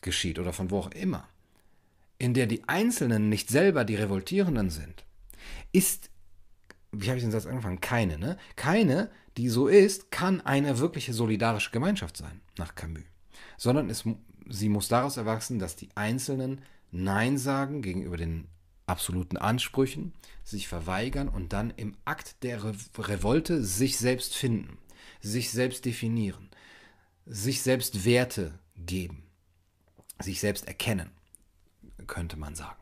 geschieht 0.01 0.37
oder 0.37 0.53
von 0.53 0.69
wo 0.69 0.79
auch 0.79 0.91
immer, 0.91 1.27
in 2.19 2.33
der 2.33 2.45
die 2.45 2.67
Einzelnen 2.67 3.29
nicht 3.29 3.49
selber 3.49 3.85
die 3.85 3.95
Revoltierenden 3.95 4.69
sind, 4.69 5.03
ist 5.71 6.10
wie 6.91 7.07
habe 7.07 7.17
ich 7.17 7.23
den 7.23 7.31
Satz 7.31 7.45
angefangen? 7.45 7.81
Keine, 7.81 8.17
ne? 8.17 8.37
Keine, 8.55 9.09
die 9.37 9.49
so 9.49 9.67
ist, 9.67 10.11
kann 10.11 10.41
eine 10.41 10.79
wirkliche 10.79 11.13
solidarische 11.13 11.71
Gemeinschaft 11.71 12.17
sein, 12.17 12.41
nach 12.57 12.75
Camus. 12.75 13.03
Sondern 13.57 13.89
es, 13.89 14.03
sie 14.49 14.69
muss 14.69 14.87
daraus 14.87 15.17
erwachsen, 15.17 15.59
dass 15.59 15.75
die 15.75 15.89
Einzelnen 15.95 16.61
Nein 16.91 17.37
sagen 17.37 17.81
gegenüber 17.81 18.17
den 18.17 18.47
absoluten 18.85 19.37
Ansprüchen, 19.37 20.13
sich 20.43 20.67
verweigern 20.67 21.29
und 21.29 21.53
dann 21.53 21.71
im 21.71 21.95
Akt 22.03 22.43
der 22.43 22.63
Re 22.63 22.75
Revolte 22.97 23.63
sich 23.63 23.97
selbst 23.97 24.35
finden, 24.35 24.77
sich 25.21 25.51
selbst 25.51 25.85
definieren, 25.85 26.49
sich 27.25 27.61
selbst 27.61 28.03
Werte 28.03 28.59
geben, 28.75 29.23
sich 30.19 30.41
selbst 30.41 30.67
erkennen, 30.67 31.11
könnte 32.07 32.37
man 32.37 32.55
sagen. 32.55 32.81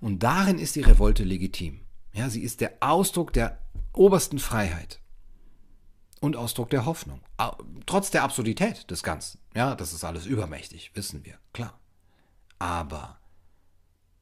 Und 0.00 0.22
darin 0.22 0.58
ist 0.58 0.76
die 0.76 0.82
Revolte 0.82 1.24
legitim. 1.24 1.80
Ja, 2.14 2.30
sie 2.30 2.42
ist 2.42 2.60
der 2.60 2.76
Ausdruck 2.80 3.32
der 3.32 3.58
obersten 3.92 4.38
Freiheit 4.38 5.00
und 6.20 6.36
Ausdruck 6.36 6.70
der 6.70 6.86
Hoffnung. 6.86 7.20
Trotz 7.86 8.10
der 8.10 8.22
Absurdität 8.22 8.90
des 8.90 9.02
Ganzen. 9.02 9.40
Ja, 9.54 9.74
das 9.74 9.92
ist 9.92 10.04
alles 10.04 10.24
übermächtig, 10.24 10.92
wissen 10.94 11.24
wir, 11.24 11.38
klar. 11.52 11.78
Aber 12.58 13.18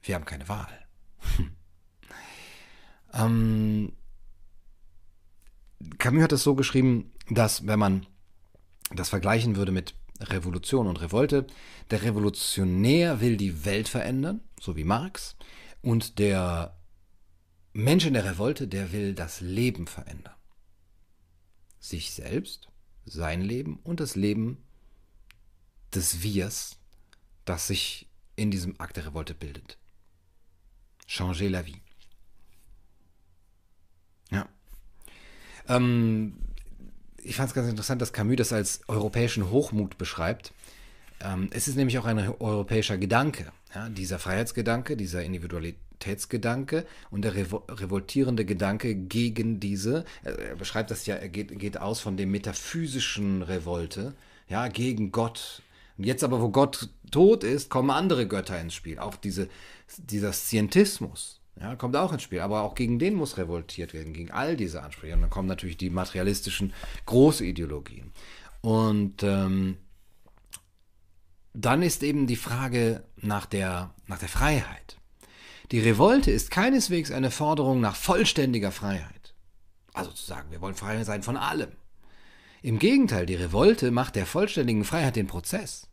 wir 0.02 0.14
haben 0.14 0.24
keine 0.24 0.48
Wahl. 0.48 0.86
ähm, 3.12 3.92
Camus 5.98 6.22
hat 6.22 6.32
es 6.32 6.42
so 6.42 6.54
geschrieben, 6.54 7.12
dass 7.28 7.66
wenn 7.66 7.78
man 7.78 8.06
das 8.90 9.10
vergleichen 9.10 9.56
würde 9.56 9.72
mit 9.72 9.94
Revolution 10.18 10.86
und 10.86 11.00
Revolte, 11.00 11.46
der 11.90 12.02
Revolutionär 12.02 13.20
will 13.20 13.36
die 13.36 13.64
Welt 13.64 13.88
verändern, 13.88 14.40
so 14.58 14.76
wie 14.76 14.84
Marx, 14.84 15.36
und 15.82 16.18
der 16.18 16.76
Mensch 17.72 18.04
in 18.04 18.14
der 18.14 18.24
Revolte, 18.24 18.68
der 18.68 18.92
will 18.92 19.14
das 19.14 19.40
Leben 19.40 19.86
verändern. 19.86 20.34
Sich 21.80 22.12
selbst, 22.12 22.68
sein 23.04 23.40
Leben 23.40 23.80
und 23.82 24.00
das 24.00 24.14
Leben 24.14 24.62
des 25.94 26.22
Wirs, 26.22 26.78
das 27.44 27.66
sich 27.66 28.08
in 28.36 28.50
diesem 28.50 28.80
Akt 28.80 28.96
der 28.96 29.06
Revolte 29.06 29.34
bildet. 29.34 29.78
Changer 31.06 31.48
la 31.48 31.66
vie. 31.66 31.80
Ja. 34.30 34.48
Ähm, 35.68 36.38
ich 37.18 37.36
fand 37.36 37.48
es 37.48 37.54
ganz 37.54 37.68
interessant, 37.68 38.00
dass 38.00 38.12
Camus 38.12 38.36
das 38.36 38.52
als 38.52 38.80
europäischen 38.88 39.50
Hochmut 39.50 39.98
beschreibt. 39.98 40.52
Ähm, 41.20 41.50
es 41.52 41.68
ist 41.68 41.76
nämlich 41.76 41.98
auch 41.98 42.04
ein 42.04 42.18
europäischer 42.18 42.98
Gedanke. 42.98 43.52
Ja, 43.74 43.88
dieser 43.88 44.18
Freiheitsgedanke, 44.18 44.96
dieser 44.96 45.22
Individualität 45.22 45.80
Identitätsgedanke 46.02 46.84
und 47.10 47.22
der 47.22 47.34
revoltierende 47.34 48.44
Gedanke 48.44 48.94
gegen 48.94 49.60
diese, 49.60 50.04
er 50.24 50.56
beschreibt 50.56 50.90
das 50.90 51.06
ja, 51.06 51.16
er 51.16 51.28
geht, 51.28 51.58
geht 51.58 51.78
aus 51.78 52.00
von 52.00 52.16
dem 52.16 52.30
metaphysischen 52.30 53.42
Revolte, 53.42 54.14
ja, 54.48 54.68
gegen 54.68 55.12
Gott. 55.12 55.62
Und 55.98 56.04
jetzt 56.04 56.24
aber, 56.24 56.40
wo 56.40 56.48
Gott 56.48 56.88
tot 57.10 57.44
ist, 57.44 57.70
kommen 57.70 57.90
andere 57.90 58.26
Götter 58.26 58.60
ins 58.60 58.74
Spiel. 58.74 58.98
Auch 58.98 59.16
diese, 59.16 59.48
dieser 59.96 60.32
Scientismus, 60.32 61.40
ja, 61.60 61.76
kommt 61.76 61.96
auch 61.96 62.12
ins 62.12 62.22
Spiel. 62.22 62.40
Aber 62.40 62.62
auch 62.62 62.74
gegen 62.74 62.98
den 62.98 63.14
muss 63.14 63.36
revoltiert 63.36 63.92
werden, 63.92 64.12
gegen 64.12 64.30
all 64.30 64.56
diese 64.56 64.82
Ansprüche. 64.82 65.14
Und 65.14 65.20
dann 65.20 65.30
kommen 65.30 65.48
natürlich 65.48 65.76
die 65.76 65.90
materialistischen 65.90 66.72
Großideologien. 67.06 68.10
Und 68.62 69.22
ähm, 69.22 69.76
dann 71.54 71.82
ist 71.82 72.02
eben 72.02 72.26
die 72.26 72.36
Frage 72.36 73.04
nach 73.22 73.46
der, 73.46 73.94
nach 74.06 74.18
der 74.18 74.28
Freiheit. 74.28 74.96
Die 75.70 75.80
Revolte 75.80 76.30
ist 76.30 76.50
keineswegs 76.50 77.10
eine 77.10 77.30
Forderung 77.30 77.80
nach 77.80 77.96
vollständiger 77.96 78.72
Freiheit. 78.72 79.34
Also 79.94 80.10
zu 80.10 80.24
sagen, 80.24 80.50
wir 80.50 80.60
wollen 80.60 80.74
frei 80.74 81.02
sein 81.04 81.22
von 81.22 81.36
allem. 81.36 81.72
Im 82.62 82.78
Gegenteil, 82.78 83.26
die 83.26 83.34
Revolte 83.34 83.90
macht 83.90 84.16
der 84.16 84.26
vollständigen 84.26 84.84
Freiheit 84.84 85.16
den 85.16 85.26
Prozess. 85.26 85.88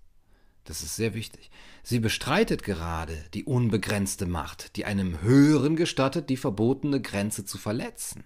Das 0.65 0.83
ist 0.83 0.95
sehr 0.95 1.13
wichtig. 1.13 1.50
Sie 1.81 2.00
bestreitet 2.00 2.63
gerade 2.63 3.25
die 3.33 3.45
unbegrenzte 3.45 4.25
Macht, 4.25 4.75
die 4.75 4.86
einem 4.86 5.21
Höheren 5.21 5.75
gestattet, 5.75 6.29
die 6.29 6.38
verbotene 6.38 7.01
Grenze 7.01 7.45
zu 7.45 7.57
verletzen. 7.57 8.24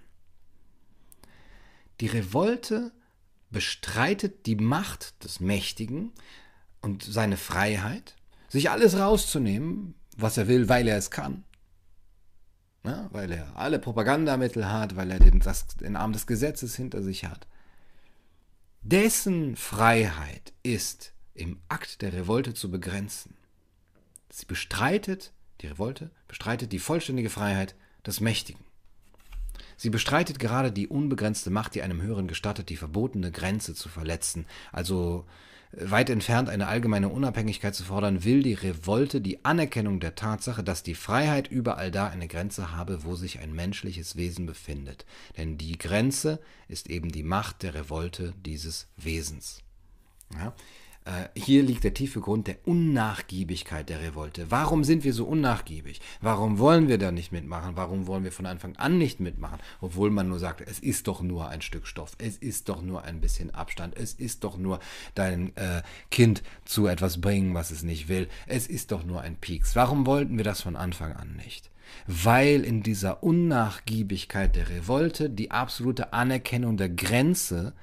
Die 2.01 2.07
Revolte 2.07 2.91
bestreitet 3.49 4.45
die 4.45 4.55
Macht 4.55 5.23
des 5.23 5.39
Mächtigen 5.39 6.11
und 6.81 7.03
seine 7.03 7.37
Freiheit, 7.37 8.15
sich 8.53 8.69
alles 8.69 8.95
rauszunehmen, 8.99 9.95
was 10.15 10.37
er 10.37 10.47
will, 10.47 10.69
weil 10.69 10.87
er 10.87 10.97
es 10.97 11.09
kann. 11.09 11.43
Ja, 12.85 13.09
weil 13.11 13.31
er 13.31 13.57
alle 13.57 13.79
Propagandamittel 13.79 14.71
hat, 14.71 14.95
weil 14.95 15.09
er 15.09 15.17
den, 15.17 15.39
das, 15.39 15.67
den 15.67 15.95
Arm 15.95 16.13
des 16.13 16.27
Gesetzes 16.27 16.75
hinter 16.75 17.01
sich 17.01 17.25
hat. 17.25 17.47
Dessen 18.83 19.55
Freiheit 19.55 20.53
ist 20.61 21.13
im 21.33 21.61
Akt 21.67 22.03
der 22.03 22.13
Revolte 22.13 22.53
zu 22.53 22.69
begrenzen. 22.69 23.33
Sie 24.29 24.45
bestreitet, 24.45 25.33
die 25.61 25.67
Revolte 25.67 26.11
bestreitet 26.27 26.73
die 26.73 26.79
vollständige 26.79 27.31
Freiheit 27.31 27.73
des 28.05 28.19
Mächtigen. 28.19 28.63
Sie 29.77 29.89
bestreitet 29.89 30.37
gerade 30.37 30.71
die 30.71 30.87
unbegrenzte 30.87 31.49
Macht, 31.49 31.73
die 31.73 31.81
einem 31.81 32.03
Höheren 32.03 32.27
gestattet, 32.27 32.69
die 32.69 32.77
verbotene 32.77 33.31
Grenze 33.31 33.73
zu 33.73 33.89
verletzen, 33.89 34.45
also 34.71 35.25
weit 35.75 36.09
entfernt 36.09 36.49
eine 36.49 36.67
allgemeine 36.67 37.09
Unabhängigkeit 37.09 37.73
zu 37.73 37.83
fordern, 37.83 38.23
will 38.23 38.43
die 38.43 38.53
Revolte 38.53 39.21
die 39.21 39.43
Anerkennung 39.43 39.99
der 39.99 40.15
Tatsache, 40.15 40.63
dass 40.63 40.83
die 40.83 40.95
Freiheit 40.95 41.47
überall 41.49 41.91
da 41.91 42.07
eine 42.07 42.27
Grenze 42.27 42.75
habe, 42.75 43.03
wo 43.03 43.15
sich 43.15 43.39
ein 43.39 43.53
menschliches 43.53 44.15
Wesen 44.15 44.45
befindet. 44.45 45.05
Denn 45.37 45.57
die 45.57 45.77
Grenze 45.77 46.39
ist 46.67 46.89
eben 46.89 47.11
die 47.11 47.23
Macht 47.23 47.63
der 47.63 47.73
Revolte 47.73 48.33
dieses 48.45 48.87
Wesens. 48.97 49.61
Ja? 50.33 50.53
Äh, 51.05 51.39
hier 51.39 51.63
liegt 51.63 51.83
der 51.83 51.93
tiefe 51.93 52.21
Grund 52.21 52.47
der 52.47 52.57
Unnachgiebigkeit 52.65 53.89
der 53.89 54.01
Revolte. 54.01 54.49
Warum 54.49 54.83
sind 54.83 55.03
wir 55.03 55.13
so 55.13 55.25
unnachgiebig? 55.25 55.99
Warum 56.21 56.59
wollen 56.59 56.87
wir 56.87 56.97
da 56.97 57.11
nicht 57.11 57.31
mitmachen? 57.31 57.75
Warum 57.75 58.07
wollen 58.07 58.23
wir 58.23 58.31
von 58.31 58.45
Anfang 58.45 58.75
an 58.77 58.97
nicht 58.97 59.19
mitmachen? 59.19 59.59
Obwohl 59.81 60.11
man 60.11 60.29
nur 60.29 60.39
sagt, 60.39 60.61
es 60.61 60.79
ist 60.79 61.07
doch 61.07 61.21
nur 61.21 61.49
ein 61.49 61.61
Stück 61.61 61.87
Stoff, 61.87 62.15
es 62.19 62.37
ist 62.37 62.69
doch 62.69 62.81
nur 62.81 63.03
ein 63.03 63.19
bisschen 63.19 63.53
Abstand, 63.53 63.97
es 63.97 64.13
ist 64.13 64.43
doch 64.43 64.57
nur 64.57 64.79
dein 65.13 65.55
äh, 65.57 65.81
Kind 66.09 66.43
zu 66.65 66.87
etwas 66.87 67.19
bringen, 67.19 67.53
was 67.53 67.71
es 67.71 67.83
nicht 67.83 68.07
will, 68.07 68.29
es 68.47 68.67
ist 68.67 68.91
doch 68.91 69.03
nur 69.03 69.21
ein 69.21 69.35
Pieks. 69.35 69.75
Warum 69.75 70.05
wollten 70.05 70.37
wir 70.37 70.45
das 70.45 70.61
von 70.61 70.75
Anfang 70.75 71.13
an 71.13 71.35
nicht? 71.35 71.69
weil 72.07 72.63
in 72.63 72.81
dieser 72.81 73.23
Unnachgiebigkeit 73.23 74.55
der 74.55 74.69
Revolte 74.69 75.29
die 75.29 75.51
absolute 75.51 76.11
Anerkennung 76.11 76.75
der 76.75 76.89
Grenze 76.89 77.73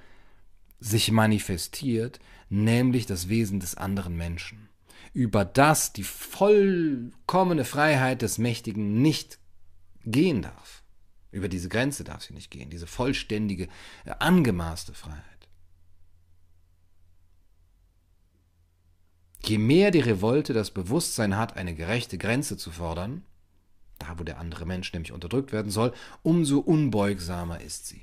sich 0.80 1.12
manifestiert, 1.12 2.18
nämlich 2.50 3.06
das 3.06 3.28
Wesen 3.28 3.60
des 3.60 3.76
anderen 3.76 4.16
Menschen, 4.16 4.68
über 5.14 5.44
das 5.44 5.92
die 5.92 6.02
vollkommene 6.02 7.64
Freiheit 7.64 8.22
des 8.22 8.38
Mächtigen 8.38 9.00
nicht 9.00 9.38
gehen 10.04 10.42
darf. 10.42 10.82
Über 11.32 11.48
diese 11.48 11.68
Grenze 11.68 12.04
darf 12.04 12.22
sie 12.22 12.34
nicht 12.34 12.50
gehen, 12.50 12.70
diese 12.70 12.88
vollständige, 12.88 13.68
äh, 14.04 14.10
angemaßte 14.18 14.94
Freiheit. 14.94 15.24
Je 19.44 19.58
mehr 19.58 19.90
die 19.90 20.00
Revolte 20.00 20.52
das 20.52 20.70
Bewusstsein 20.70 21.36
hat, 21.36 21.56
eine 21.56 21.74
gerechte 21.74 22.18
Grenze 22.18 22.56
zu 22.56 22.72
fordern, 22.72 23.22
da 23.98 24.18
wo 24.18 24.24
der 24.24 24.38
andere 24.38 24.66
Mensch 24.66 24.92
nämlich 24.92 25.12
unterdrückt 25.12 25.52
werden 25.52 25.70
soll, 25.70 25.92
umso 26.22 26.58
unbeugsamer 26.58 27.60
ist 27.60 27.86
sie. 27.86 28.02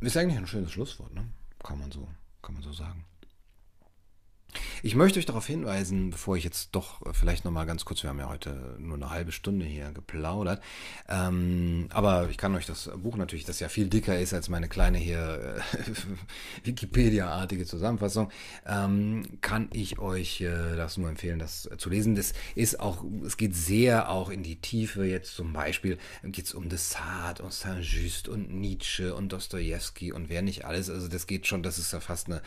Ist 0.00 0.16
eigentlich 0.16 0.38
ein 0.38 0.46
schönes 0.46 0.72
Schlusswort, 0.72 1.12
ne? 1.14 1.28
Kann 1.62 1.78
man 1.78 1.92
so, 1.92 2.08
kann 2.40 2.54
man 2.54 2.62
so 2.62 2.72
sagen. 2.72 3.04
Ich 4.82 4.94
möchte 4.94 5.18
euch 5.18 5.26
darauf 5.26 5.46
hinweisen, 5.46 6.08
bevor 6.08 6.38
ich 6.38 6.44
jetzt 6.44 6.70
doch 6.72 7.04
äh, 7.04 7.12
vielleicht 7.12 7.44
nochmal 7.44 7.66
ganz 7.66 7.84
kurz, 7.84 8.02
wir 8.02 8.08
haben 8.08 8.18
ja 8.18 8.30
heute 8.30 8.76
nur 8.78 8.96
eine 8.96 9.10
halbe 9.10 9.30
Stunde 9.30 9.66
hier 9.66 9.92
geplaudert, 9.92 10.62
ähm, 11.06 11.88
aber 11.90 12.30
ich 12.30 12.38
kann 12.38 12.54
euch 12.54 12.64
das 12.64 12.90
Buch 12.96 13.16
natürlich, 13.16 13.44
das 13.44 13.60
ja 13.60 13.68
viel 13.68 13.88
dicker 13.88 14.18
ist 14.18 14.32
als 14.32 14.48
meine 14.48 14.68
kleine 14.68 14.96
hier 14.96 15.60
äh, 15.74 15.80
Wikipedia-artige 16.64 17.66
Zusammenfassung, 17.66 18.30
ähm, 18.66 19.26
kann 19.42 19.68
ich 19.74 19.98
euch 19.98 20.40
äh, 20.40 20.76
das 20.76 20.96
nur 20.96 21.10
empfehlen, 21.10 21.38
das 21.38 21.68
zu 21.76 21.90
lesen. 21.90 22.14
Das 22.14 22.32
ist 22.54 22.80
auch, 22.80 23.04
es 23.26 23.36
geht 23.36 23.54
sehr 23.54 24.10
auch 24.10 24.30
in 24.30 24.42
die 24.42 24.56
Tiefe. 24.56 25.04
Jetzt 25.04 25.34
zum 25.34 25.52
Beispiel 25.52 25.98
geht 26.24 26.46
es 26.46 26.54
um 26.54 26.70
Desart 26.70 27.40
und 27.40 27.52
Saint-Just 27.52 28.28
und 28.28 28.50
Nietzsche 28.50 29.14
und 29.14 29.30
Dostoevsky 29.30 30.12
und 30.12 30.30
wer 30.30 30.40
nicht 30.40 30.64
alles. 30.64 30.88
Also 30.88 31.08
das 31.08 31.26
geht 31.26 31.46
schon, 31.46 31.62
das 31.62 31.78
ist 31.78 31.92
ja 31.92 32.00
fast 32.00 32.28
eine 32.28 32.40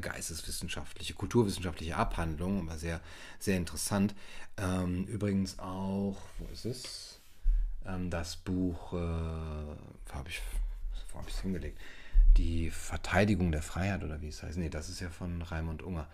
geisteswissenschaftliche, 0.00 1.14
kulturwissenschaftliche 1.14 1.96
Abhandlung, 1.96 2.66
war 2.68 2.78
sehr, 2.78 3.00
sehr 3.38 3.56
interessant. 3.56 4.14
Ähm, 4.56 5.04
übrigens 5.06 5.58
auch, 5.58 6.16
wo 6.38 6.46
ist 6.52 6.64
es? 6.64 7.20
Ähm, 7.86 8.10
das 8.10 8.36
Buch, 8.36 8.92
äh, 8.92 8.96
wo 8.96 10.14
habe 10.14 10.28
ich 10.28 10.40
wo 11.12 11.18
hab 11.18 11.28
es 11.28 11.40
hingelegt? 11.40 11.78
Die 12.36 12.70
Verteidigung 12.70 13.52
der 13.52 13.62
Freiheit 13.62 14.02
oder 14.02 14.20
wie 14.20 14.28
es 14.28 14.42
heißt. 14.42 14.58
Nee, 14.58 14.68
das 14.68 14.88
ist 14.88 15.00
ja 15.00 15.10
von 15.10 15.42
Raimund 15.42 15.82
Unger. 15.82 16.08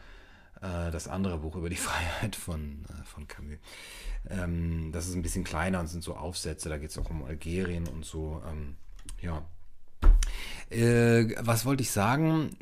Äh, 0.60 0.90
das 0.90 1.08
andere 1.08 1.38
Buch 1.38 1.56
über 1.56 1.70
die 1.70 1.76
Freiheit 1.76 2.36
von, 2.36 2.84
äh, 2.88 3.04
von 3.04 3.26
Camus. 3.26 3.58
Ähm, 4.28 4.90
das 4.92 5.08
ist 5.08 5.14
ein 5.14 5.22
bisschen 5.22 5.44
kleiner 5.44 5.80
und 5.80 5.86
sind 5.86 6.04
so 6.04 6.16
Aufsätze, 6.16 6.68
da 6.68 6.78
geht 6.78 6.90
es 6.90 6.98
auch 6.98 7.08
um 7.10 7.24
Algerien 7.24 7.88
und 7.88 8.04
so. 8.04 8.42
Ähm, 8.46 8.76
ja. 9.22 9.42
Äh, 10.68 11.34
was 11.40 11.64
wollte 11.64 11.82
ich 11.82 11.90
sagen? 11.90 12.56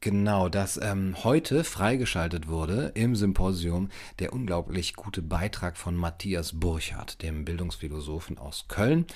Genau, 0.00 0.48
dass 0.48 0.76
ähm, 0.80 1.16
heute 1.24 1.64
freigeschaltet 1.64 2.46
wurde 2.46 2.92
im 2.94 3.16
Symposium 3.16 3.88
der 4.20 4.32
unglaublich 4.32 4.94
gute 4.94 5.22
Beitrag 5.22 5.76
von 5.76 5.96
Matthias 5.96 6.60
Burchardt, 6.60 7.20
dem 7.20 7.44
Bildungsphilosophen 7.44 8.38
aus 8.38 8.66
Köln. 8.68 9.06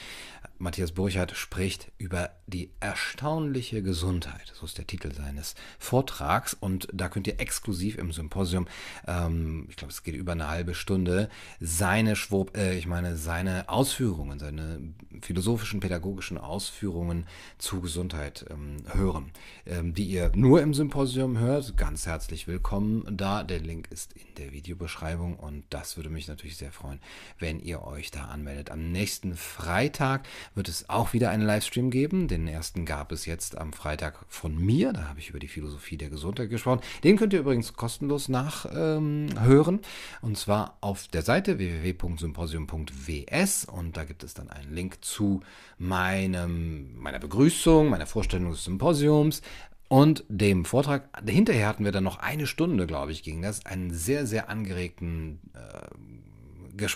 Matthias 0.59 0.93
Burchardt 0.93 1.37
spricht 1.37 1.93
über 1.99 2.31
die 2.47 2.71
erstaunliche 2.81 3.83
Gesundheit. 3.83 4.53
So 4.55 4.65
ist 4.65 4.79
der 4.79 4.87
Titel 4.87 5.13
seines 5.13 5.55
Vortrags. 5.79 6.55
Und 6.55 6.89
da 6.93 7.09
könnt 7.09 7.27
ihr 7.27 7.41
exklusiv 7.41 7.99
im 7.99 8.11
Symposium, 8.13 8.67
ähm, 9.07 9.67
ich 9.69 9.77
glaube, 9.77 9.93
es 9.93 10.03
geht 10.03 10.15
über 10.15 10.33
eine 10.33 10.49
halbe 10.49 10.75
Stunde, 10.75 11.29
seine 11.61 12.17
Schwob, 12.17 12.57
äh, 12.57 12.79
ich 12.79 12.87
meine, 12.87 13.17
seine 13.17 13.69
Ausführungen, 13.69 14.39
seine 14.39 14.81
philosophischen, 15.21 15.81
pädagogischen 15.81 16.39
Ausführungen 16.39 17.27
zu 17.59 17.81
Gesundheit 17.81 18.47
ähm, 18.51 18.79
hören, 18.93 19.33
ähm, 19.67 19.95
die 19.95 20.07
ihr 20.07 20.33
nur 20.35 20.56
im 20.61 20.75
Symposium 20.75 21.39
hört. 21.39 21.77
Ganz 21.77 22.07
herzlich 22.07 22.47
willkommen 22.47 23.05
da. 23.17 23.43
Der 23.43 23.59
Link 23.59 23.89
ist 23.91 24.13
in 24.13 24.35
der 24.37 24.53
Videobeschreibung 24.53 25.37
und 25.37 25.65
das 25.71 25.97
würde 25.97 26.09
mich 26.09 26.29
natürlich 26.29 26.57
sehr 26.57 26.71
freuen, 26.73 27.01
wenn 27.39 27.61
ihr 27.61 27.83
euch 27.83 28.11
da 28.11 28.27
anmeldet. 28.27 28.71
Am 28.71 28.93
nächsten 28.93 29.35
Freitag 29.35 30.27
wird 30.55 30.69
es 30.69 30.89
auch 30.89 31.13
wieder 31.13 31.31
einen 31.31 31.45
Livestream 31.45 31.91
geben. 31.91 32.29
Den 32.29 32.49
ersten 32.49 32.87
gab 32.87 33.13
es 33.13 33.27
jetzt 33.27 33.59
am 33.59 33.73
Freitag 33.73 34.25
von 34.29 34.57
mir. 34.57 34.93
Da 34.93 35.09
habe 35.09 35.21
ich 35.21 35.31
über 35.31 35.39
die 35.39 35.49
Philosophie 35.49 35.97
der 35.97 36.11
Gesundheit 36.11 36.51
gesprochen. 36.51 36.81
Den 37.05 37.17
könnt 37.17 37.33
ihr 37.33 37.41
übrigens 37.41 37.75
kostenlos 37.75 38.29
nachhören. 38.29 39.75
Ähm, 39.75 39.81
und 40.23 40.39
zwar 40.39 40.79
auf 40.81 41.09
der 41.09 41.23
Seite 41.23 41.59
www.symposium.ws. 41.59 43.65
Und 43.67 43.97
da 43.97 44.05
gibt 44.05 44.25
es 44.25 44.35
dann 44.35 44.51
einen 44.51 44.75
Link 44.75 45.05
zu 45.05 45.41
meinem, 45.79 46.99
meiner 46.99 47.19
Begrüßung, 47.19 47.89
meiner 47.89 48.07
Vorstellung 48.07 48.51
des 48.51 48.65
Symposiums, 48.65 49.43
und 49.89 50.25
dem 50.29 50.65
Vortrag. 50.65 51.09
Hinterher 51.27 51.69
hatten 51.69 51.85
wir 51.85 51.93
dann 51.93 52.05
noch 52.05 52.19
eine 52.19 52.47
Stunde, 52.47 52.87
glaube 52.87 53.13
ich, 53.13 53.23
ging 53.23 53.43
das, 53.43 53.65
einen 53.67 53.93
sehr, 53.93 54.27
sehr 54.27 54.49
angeregten 54.49 55.41
äh, 55.55 56.16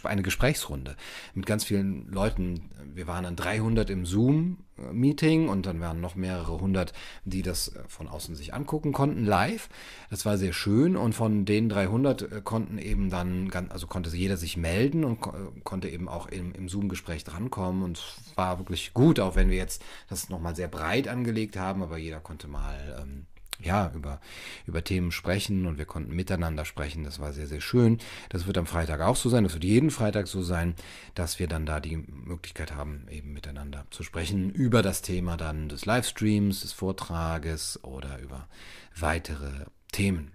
eine 0.05 0.23
Gesprächsrunde 0.23 0.97
mit 1.35 1.47
ganz 1.47 1.65
vielen 1.65 2.09
Leuten. 2.09 2.71
Wir 2.93 3.07
waren 3.07 3.25
dann 3.25 3.37
300 3.37 3.89
im 3.91 4.05
Zoom-Meeting 4.05 5.49
und 5.49 5.67
dann 5.67 5.81
waren 5.81 6.01
noch 6.01 6.17
mehrere 6.17 6.61
hundert, 6.61 6.93
die 7.25 7.43
das 7.43 7.69
äh, 7.69 7.83
von 7.89 8.09
außen 8.09 8.35
sich 8.35 8.55
angucken 8.55 8.93
konnten, 8.93 9.25
live. 9.25 9.69
Das 10.11 10.27
war 10.27 10.39
sehr 10.39 10.53
schön 10.53 10.97
und 10.97 11.15
von 11.15 11.45
den 11.45 11.69
300 11.69 12.23
äh, 12.23 12.41
konnten 12.43 12.79
eben 12.79 13.11
dann, 13.11 13.51
also 13.71 13.87
konnte 13.87 14.11
jeder 14.17 14.37
sich 14.37 14.57
melden 14.57 15.05
und 15.05 15.21
konnte 15.65 15.89
eben 15.89 16.09
auch 16.09 16.27
im, 16.27 16.53
im 16.53 16.69
Zoom-Gespräch 16.69 17.25
drankommen 17.25 17.83
und 17.83 18.03
war 18.35 18.59
wirklich 18.59 18.95
gut, 18.95 19.21
auch 19.21 19.37
wenn 19.37 19.51
wir 19.51 19.57
jetzt 19.57 19.83
das 20.09 20.29
nochmal 20.29 20.57
sehr 20.57 20.69
breit 20.69 21.09
angelegt 21.09 21.57
haben, 21.57 21.83
aber 21.83 21.99
jeder 21.99 22.21
konnte 22.21 22.49
mal 22.49 23.01
ähm, 23.03 23.27
ja, 23.63 23.93
über, 23.95 24.21
über 24.67 24.83
Themen 24.85 25.13
sprechen 25.13 25.67
und 25.67 25.79
wir 25.79 25.85
konnten 25.85 26.15
miteinander 26.15 26.65
sprechen. 26.65 27.05
Das 27.05 27.19
war 27.19 27.33
sehr, 27.33 27.47
sehr 27.47 27.61
schön. 27.61 27.99
Das 28.29 28.47
wird 28.47 28.59
am 28.59 28.67
Freitag 28.67 29.01
auch 29.01 29.17
so 29.17 29.29
sein. 29.29 29.45
Das 29.45 29.55
wird 29.55 29.65
jeden 29.65 29.91
Freitag 29.91 30.27
so 30.27 30.43
sein, 30.43 30.75
dass 31.15 31.39
wir 31.39 31.49
dann 31.49 31.67
da 31.67 31.81
die 31.81 31.97
Möglichkeit 31.97 32.75
haben, 32.75 33.07
eben 33.11 33.33
miteinander 33.33 33.87
zu 33.91 34.03
sprechen 34.03 34.51
über 34.51 34.83
das 34.83 35.03
Thema 35.03 35.37
dann 35.37 35.69
des 35.69 35.87
Livestreams, 35.87 36.61
des 36.61 36.73
Vortrages 36.73 37.83
oder 37.85 38.19
über 38.19 38.49
weitere 38.97 39.67
Themen. 39.93 40.33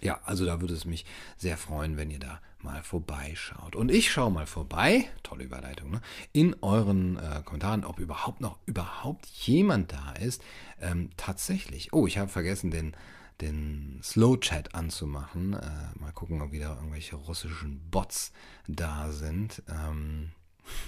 Ja, 0.00 0.20
also 0.24 0.44
da 0.44 0.60
würde 0.60 0.74
es 0.74 0.84
mich 0.84 1.04
sehr 1.36 1.56
freuen, 1.56 1.96
wenn 1.96 2.10
ihr 2.10 2.20
da 2.20 2.40
mal 2.62 2.82
vorbeischaut. 2.82 3.76
Und 3.76 3.90
ich 3.90 4.10
schaue 4.10 4.30
mal 4.30 4.46
vorbei, 4.46 5.08
tolle 5.22 5.44
Überleitung, 5.44 5.90
ne, 5.90 6.00
in 6.32 6.56
euren 6.60 7.16
äh, 7.16 7.42
Kommentaren, 7.44 7.84
ob 7.84 7.98
überhaupt 7.98 8.40
noch 8.40 8.58
überhaupt 8.66 9.26
jemand 9.26 9.92
da 9.92 10.12
ist. 10.12 10.42
Ähm, 10.80 11.10
tatsächlich, 11.16 11.92
oh, 11.92 12.06
ich 12.06 12.18
habe 12.18 12.28
vergessen, 12.28 12.70
den, 12.70 12.96
den 13.40 14.00
Slow 14.02 14.38
Chat 14.38 14.74
anzumachen. 14.74 15.54
Äh, 15.54 15.98
mal 15.98 16.12
gucken, 16.12 16.42
ob 16.42 16.52
wieder 16.52 16.76
irgendwelche 16.76 17.16
russischen 17.16 17.80
Bots 17.90 18.32
da 18.66 19.12
sind. 19.12 19.62
Ähm 19.68 20.32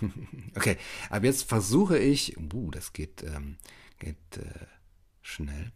okay, 0.56 0.76
aber 1.08 1.26
jetzt 1.26 1.48
versuche 1.48 1.98
ich, 1.98 2.36
uh, 2.36 2.70
das 2.70 2.92
geht, 2.92 3.22
ähm, 3.22 3.56
geht 3.98 4.36
äh, 4.36 4.66
schnell. 5.30 5.70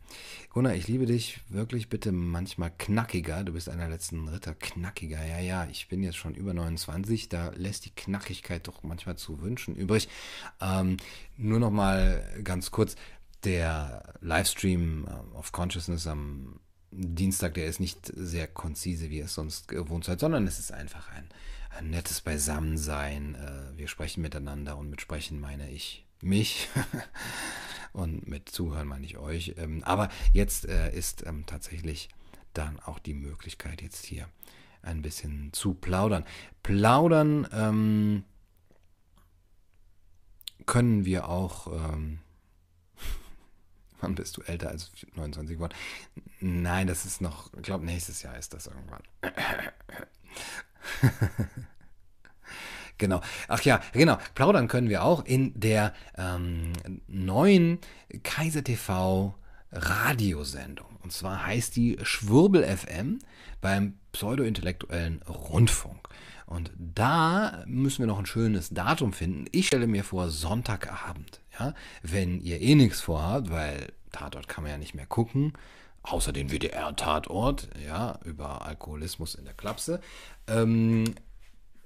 Gunnar, 0.51 0.75
ich 0.75 0.89
liebe 0.89 1.07
dich 1.07 1.41
wirklich 1.49 1.89
bitte 1.89 2.13
manchmal 2.13 2.73
knackiger. 2.77 3.45
Du 3.45 3.53
bist 3.53 3.69
einer 3.69 3.89
letzten 3.89 4.29
Ritter 4.29 4.55
knackiger. 4.55 5.25
Ja, 5.25 5.39
ja, 5.39 5.67
ich 5.71 5.89
bin 5.89 6.03
jetzt 6.03 6.17
schon 6.17 6.35
über 6.35 6.53
29. 6.53 7.29
Da 7.29 7.51
lässt 7.57 7.85
die 7.85 7.95
Knackigkeit 7.95 8.67
doch 8.67 8.83
manchmal 8.83 9.17
zu 9.17 9.41
wünschen 9.41 9.77
übrig. 9.77 10.09
Ähm, 10.61 10.97
nur 11.37 11.61
noch 11.61 11.71
mal 11.71 12.23
ganz 12.43 12.71
kurz. 12.71 12.97
Der 13.45 14.15
Livestream 14.21 15.07
äh, 15.07 15.37
of 15.37 15.53
Consciousness 15.53 16.07
am 16.07 16.61
Dienstag, 16.91 17.55
der 17.55 17.67
ist 17.67 17.81
nicht 17.81 18.07
sehr 18.15 18.47
konzise, 18.47 19.11
wie 19.11 19.21
es 19.21 19.35
sonst 19.35 19.69
gewohnt 19.69 20.05
seid, 20.05 20.21
sondern 20.21 20.47
es 20.47 20.59
ist 20.59 20.73
einfach 20.73 21.11
ein, 21.11 21.29
ein 21.77 21.91
nettes 21.91 22.21
Beisammensein. 22.21 23.35
Äh, 23.35 23.79
wir 23.79 23.89
sprechen 23.89 24.23
miteinander 24.23 24.77
und 24.77 24.91
mit 24.91 25.01
sprechen 25.01 25.41
meine 25.41 25.71
ich 25.71 26.07
mich. 26.23 26.69
Und 27.95 28.27
mit 28.27 28.49
Zuhören 28.49 28.89
meine 28.89 29.07
ich 29.07 29.19
euch. 29.19 29.55
Ähm, 29.57 29.85
aber 29.85 30.09
jetzt 30.33 30.67
äh, 30.67 30.93
ist 30.93 31.25
ähm, 31.27 31.47
tatsächlich 31.47 32.09
dann 32.53 32.81
auch 32.81 32.99
die 32.99 33.15
Möglichkeit, 33.15 33.83
jetzt 33.83 34.05
hier 34.05 34.29
ein 34.83 35.01
bisschen 35.01 35.53
zu 35.53 35.75
plaudern. 35.75 36.25
Plaudern 36.65 37.47
ähm, 37.53 38.25
können 40.67 41.05
wir 41.05 41.29
auch. 41.29 41.69
Ähm, 41.69 42.19
wann 44.01 44.17
bist 44.17 44.37
du 44.37 44.43
älter 44.43 44.71
als 44.71 44.91
29 45.15 45.57
geworden? 45.57 45.75
Nein, 46.41 46.89
das 46.89 47.05
ist 47.05 47.21
noch, 47.21 47.55
ich 47.55 47.63
glaube, 47.63 47.85
nächstes 47.85 48.23
Jahr 48.23 48.37
ist 48.37 48.55
das 48.55 48.67
irgendwann. 48.67 49.03
Genau. 52.99 53.21
Ach 53.49 53.63
ja, 53.63 53.81
genau. 53.93 54.19
Plaudern 54.35 54.69
können 54.69 54.89
wir 54.89 55.03
auch 55.05 55.25
in 55.25 55.59
der 55.59 55.93
ähm, 56.17 56.73
neuen 57.09 57.79
Kaiser 58.23 58.63
TV 58.63 59.35
Radiosendung. 59.73 60.87
Und 61.03 61.13
zwar 61.13 61.47
heißt 61.47 61.77
die 61.77 61.99
Schwurbel 62.03 62.65
FM 62.65 63.19
beim 63.61 63.95
pseudo-intellektuellen 64.13 65.23
Rundfunk. 65.23 66.09
Und 66.47 66.71
da 66.77 67.65
müssen 67.67 68.01
wir 68.01 68.07
noch 68.07 68.19
ein 68.19 68.27
schönes 68.27 68.71
Datum 68.71 69.13
finden. 69.13 69.47
Ich 69.51 69.67
stelle 69.67 69.87
mir 69.87 70.05
vor 70.05 70.31
Sonntagabend. 70.31 71.41
Ja? 71.59 71.75
Wenn 72.03 72.41
ihr 72.41 72.61
eh 72.61 72.75
nichts 72.75 73.01
vorhabt, 73.01 73.51
weil 73.51 73.93
Tatort 74.13 74.49
kann 74.49 74.63
man 74.63 74.73
ja 74.73 74.79
nicht 74.79 74.95
mehr 74.95 75.07
gucken, 75.07 75.55
außer 76.03 76.33
den 76.33 76.51
WDR-Tatort, 76.51 77.69
ja, 77.85 78.19
über 78.25 78.67
Alkoholismus 78.67 79.35
in 79.35 79.47
der 79.47 79.55
Klapse. 79.55 80.01
Ähm, 80.47 81.15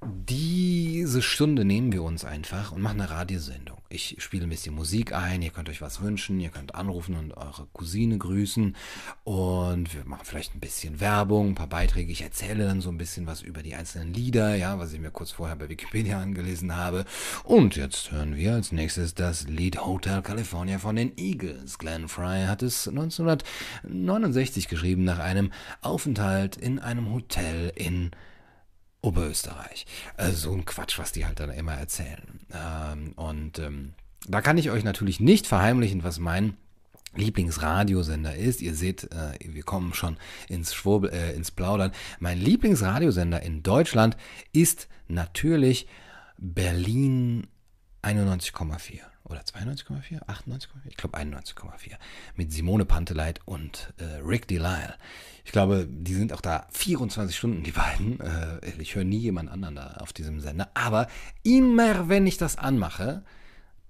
diese 0.05 1.23
Stunde 1.23 1.65
nehmen 1.65 1.93
wir 1.93 2.03
uns 2.05 2.25
einfach 2.25 2.71
und 2.71 2.83
machen 2.83 3.01
eine 3.01 3.11
Radiosendung. 3.11 3.79
Ich 3.89 4.17
spiele 4.19 4.45
ein 4.45 4.51
bisschen 4.51 4.75
Musik 4.75 5.13
ein, 5.13 5.43
ihr 5.43 5.51
könnt 5.51 5.69
euch 5.69 5.81
was 5.81 6.01
wünschen, 6.01 6.39
ihr 6.39 6.51
könnt 6.51 6.75
anrufen 6.75 7.17
und 7.17 7.33
eure 7.33 7.67
Cousine 7.73 8.17
grüßen 8.17 8.77
und 9.25 9.95
wir 9.95 10.05
machen 10.05 10.25
vielleicht 10.25 10.55
ein 10.55 10.61
bisschen 10.61 11.01
Werbung, 11.01 11.49
ein 11.49 11.55
paar 11.55 11.69
Beiträge. 11.69 12.13
Ich 12.13 12.23
erzähle 12.23 12.67
dann 12.67 12.81
so 12.81 12.91
ein 12.91 12.99
bisschen 12.99 13.27
was 13.27 13.43
über 13.43 13.63
die 13.63 13.75
einzelnen 13.75 14.15
Lieder, 14.15 14.55
ja, 14.55 14.79
was 14.79 14.93
ich 14.93 15.01
mir 15.01 15.11
kurz 15.11 15.33
vorher 15.33 15.57
bei 15.57 15.69
Wikipedia 15.69 16.21
angelesen 16.23 16.77
habe. 16.77 17.05
Und 17.43 17.75
jetzt 17.75 18.13
hören 18.13 18.37
wir 18.37 18.55
als 18.55 18.71
nächstes 18.71 19.15
das 19.15 19.49
Lied 19.49 19.85
Hotel 19.85 20.23
California 20.23 20.79
von 20.79 20.95
den 20.95 21.17
Eagles. 21.17 21.79
Glenn 21.79 22.09
Fry 22.09 22.45
hat 22.47 22.63
es 22.63 22.87
1969 22.87 24.69
geschrieben 24.69 25.03
nach 25.05 25.19
einem 25.19 25.51
Aufenthalt 25.81 26.57
in 26.57 26.79
einem 26.79 27.13
Hotel 27.13 27.73
in 27.75 28.13
Oberösterreich. 29.01 29.87
Also 30.17 30.51
so 30.51 30.57
ein 30.57 30.65
Quatsch, 30.65 30.99
was 30.99 31.13
die 31.13 31.27
halt 31.27 31.41
dann 31.41 31.51
immer 31.51 31.75
erzählen. 31.75 32.41
Ähm, 32.53 33.13
und 33.15 33.59
ähm, 33.59 33.95
da 34.27 34.41
kann 34.41 34.59
ich 34.59 34.71
euch 34.71 34.85
natürlich 34.85 35.21
nicht 35.21 35.47
verheimlichen, 35.47 36.05
was 36.05 36.19
mein 36.19 36.57
Lieblingsradiosender 37.15 38.35
ist. 38.37 38.61
Ihr 38.61 38.75
seht, 38.75 39.05
äh, 39.05 39.39
wir 39.41 39.63
kommen 39.63 39.95
schon 39.95 40.17
ins 40.49 40.75
Schwurbel, 40.75 41.11
äh, 41.11 41.35
ins 41.35 41.51
Plaudern. 41.51 41.93
Mein 42.19 42.39
Lieblingsradiosender 42.39 43.43
in 43.43 43.63
Deutschland 43.63 44.17
ist 44.53 44.89
natürlich 45.07 45.87
Berlin 46.37 47.47
91,4 48.03 49.01
oder 49.29 49.41
92,4, 49.41 50.25
98,4, 50.27 50.67
ich 50.85 50.97
glaube 50.97 51.19
91,4 51.19 51.93
mit 52.37 52.53
Simone 52.53 52.85
Panteleit 52.85 53.41
und 53.45 53.93
äh, 53.99 54.05
Rick 54.25 54.49
Delisle. 54.49 54.95
Ich 55.45 55.53
glaube, 55.53 55.87
die 55.89 56.15
sind 56.15 56.33
auch 56.33 56.41
da 56.41 56.67
24 56.71 57.37
Stunden, 57.37 57.63
die 57.63 57.73
beiden. 57.73 58.21
Äh, 58.21 58.61
ich 58.79 58.95
höre 58.95 59.05
nie 59.05 59.19
jemand 59.19 59.51
anderen 59.51 59.77
da 59.77 59.97
auf 60.01 60.13
diesem 60.13 60.41
Sender. 60.41 60.69
Aber 60.75 61.09
immer, 61.43 62.09
wenn 62.09 62.27
ich 62.27 62.37
das 62.37 62.59
anmache, 62.59 63.23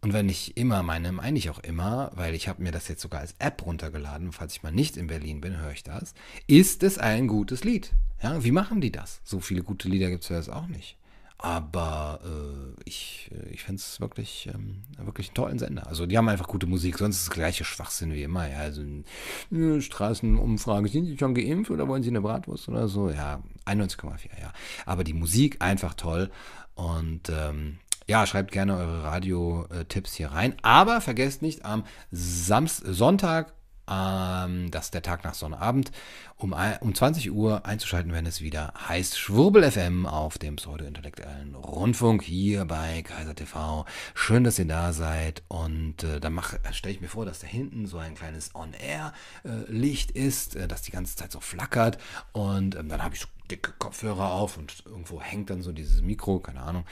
und 0.01 0.12
wenn 0.12 0.29
ich 0.29 0.57
immer 0.57 0.85
meine, 0.85 1.11
meine 1.11 1.38
ich 1.38 1.51
auch 1.51 1.59
immer, 1.59 2.12
weil 2.14 2.35
ich 2.35 2.48
habe 2.48 2.62
mir 2.62 2.70
das 2.70 2.87
jetzt 2.87 3.03
sogar 3.03 3.20
als 3.20 3.35
App 3.40 3.66
runtergeladen, 3.66 4.31
falls 4.31 4.55
ich 4.55 4.62
mal 4.62 4.70
nicht 4.70 4.96
in 4.96 5.09
Berlin 5.09 5.40
bin, 5.40 5.59
höre 5.59 5.72
ich 5.72 5.83
das, 5.83 6.14
ist 6.46 6.85
es 6.85 6.98
ein 6.98 7.27
gutes 7.27 7.64
Lied. 7.64 7.92
Ja, 8.22 8.44
wie 8.44 8.53
machen 8.53 8.81
die 8.81 8.92
das? 8.92 9.20
So 9.24 9.40
viele 9.40 9.62
gute 9.62 9.88
Lieder 9.88 10.09
gibt 10.09 10.22
es 10.22 10.29
ja 10.29 10.37
jetzt 10.37 10.51
auch 10.51 10.68
nicht. 10.68 10.96
Aber 11.40 12.18
äh, 12.24 12.81
ich, 12.85 13.31
äh, 13.33 13.51
ich 13.51 13.62
finde 13.62 13.79
es 13.79 14.01
wirklich, 14.01 14.51
ähm, 14.53 14.83
wirklich 14.98 15.29
einen 15.29 15.35
tollen 15.35 15.59
Sender. 15.61 15.87
Also 15.87 16.05
die 16.05 16.18
haben 16.18 16.29
einfach 16.29 16.48
gute 16.48 16.66
Musik, 16.66 16.98
sonst 16.98 17.16
ist 17.16 17.22
es 17.22 17.31
gleiche 17.31 17.64
Schwachsinn 17.64 18.12
wie 18.12 18.24
immer. 18.24 18.48
Ja, 18.51 18.59
also 18.59 18.83
äh, 18.83 19.81
Straßenumfrage, 19.81 20.88
sind 20.88 21.07
Sie 21.07 21.16
schon 21.16 21.35
geimpft 21.35 21.70
oder 21.70 21.87
wollen 21.87 22.03
Sie 22.03 22.11
eine 22.11 22.20
Bratwurst 22.20 22.68
oder 22.68 22.88
so? 22.88 23.11
Ja, 23.11 23.42
91,4, 23.66 24.40
ja. 24.40 24.53
Aber 24.85 25.05
die 25.05 25.14
Musik 25.14 25.62
einfach 25.62 25.94
toll. 25.94 26.31
Und 26.74 27.31
ähm, 27.31 27.79
ja, 28.09 28.27
schreibt 28.27 28.51
gerne 28.51 28.77
eure 28.77 29.05
Radio-Tipps 29.05 30.14
hier 30.14 30.33
rein. 30.33 30.57
Aber 30.62 31.01
vergesst 31.01 31.42
nicht, 31.42 31.64
am 31.64 31.85
Samst 32.11 32.83
Sonntag 32.85 33.53
ähm, 33.90 34.70
das 34.70 34.87
ist 34.87 34.94
der 34.94 35.03
Tag 35.03 35.24
nach 35.24 35.35
Sonnabend, 35.35 35.90
um, 36.37 36.55
um 36.81 36.94
20 36.94 37.33
Uhr 37.33 37.66
einzuschalten, 37.66 38.12
wenn 38.12 38.27
es 38.27 38.40
wieder 38.40 38.72
heißt 38.88 39.18
Schwurbel 39.18 39.68
FM 39.70 40.07
auf 40.07 40.38
dem 40.38 40.57
pseudo-intellektuellen 40.57 41.55
Rundfunk 41.55 42.22
hier 42.22 42.64
bei 42.64 43.03
Kaiser 43.03 43.35
TV. 43.35 43.87
Schön, 44.14 44.44
dass 44.44 44.59
ihr 44.59 44.66
da 44.66 44.92
seid. 44.92 45.42
Und 45.48 46.05
äh, 46.05 46.20
dann 46.20 46.40
stelle 46.72 46.94
ich 46.94 47.01
mir 47.01 47.09
vor, 47.09 47.24
dass 47.24 47.40
da 47.40 47.46
hinten 47.46 47.87
so 47.87 47.98
ein 47.98 48.14
kleines 48.14 48.55
On-Air-Licht 48.55 50.14
äh, 50.14 50.27
ist, 50.27 50.57
äh, 50.57 50.68
das 50.68 50.83
die 50.83 50.92
ganze 50.92 51.16
Zeit 51.16 51.33
so 51.33 51.40
flackert. 51.40 51.98
Und 52.33 52.77
ähm, 52.77 52.88
dann 52.88 53.03
habe 53.03 53.14
ich 53.14 53.20
so 53.20 53.29
dicke 53.50 53.72
Kopfhörer 53.78 54.32
auf 54.32 54.56
und 54.56 54.82
irgendwo 54.84 55.20
hängt 55.20 55.50
dann 55.50 55.62
so 55.62 55.72
dieses 55.72 56.02
Mikro, 56.02 56.40
keine 56.40 56.61
Ahnung. 56.61 56.84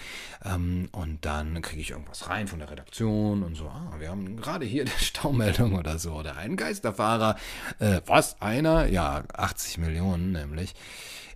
Ähm, 0.45 0.89
und 0.93 1.25
dann 1.25 1.61
kriege 1.63 1.81
ich 1.81 1.91
irgendwas 1.91 2.29
rein 2.29 2.49
von 2.49 2.59
der 2.59 2.71
Redaktion 2.71 3.43
und 3.43 3.55
so, 3.55 3.69
ah, 3.69 3.95
wir 3.99 4.09
haben 4.09 4.37
gerade 4.37 4.65
hier 4.65 4.83
eine 4.87 4.91
Staumeldung 4.91 5.75
oder 5.75 5.99
so 5.99 6.15
oder 6.15 6.37
einen 6.37 6.57
Geisterfahrer. 6.57 7.37
Äh, 7.79 8.01
was? 8.07 8.41
Einer? 8.41 8.87
Ja, 8.87 9.25
80 9.35 9.79
Millionen 9.79 10.33
nämlich 10.33 10.75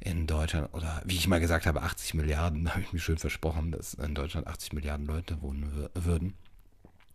in 0.01 0.27
Deutschland 0.27 0.73
oder 0.73 1.03
wie 1.05 1.17
ich 1.17 1.29
mal 1.29 1.41
gesagt 1.41 1.67
habe, 1.67 1.83
80 1.83 2.15
Milliarden, 2.15 2.71
habe 2.75 2.81
ich 2.81 2.93
mir 2.93 3.01
schön 3.01 3.19
versprochen, 3.19 3.73
dass 3.73 3.95
in 3.95 4.15
Deutschland 4.15 4.47
80 4.47 4.73
Milliarden 4.73 5.07
Leute 5.07 5.41
wohnen 5.43 5.89
würden. 5.95 6.35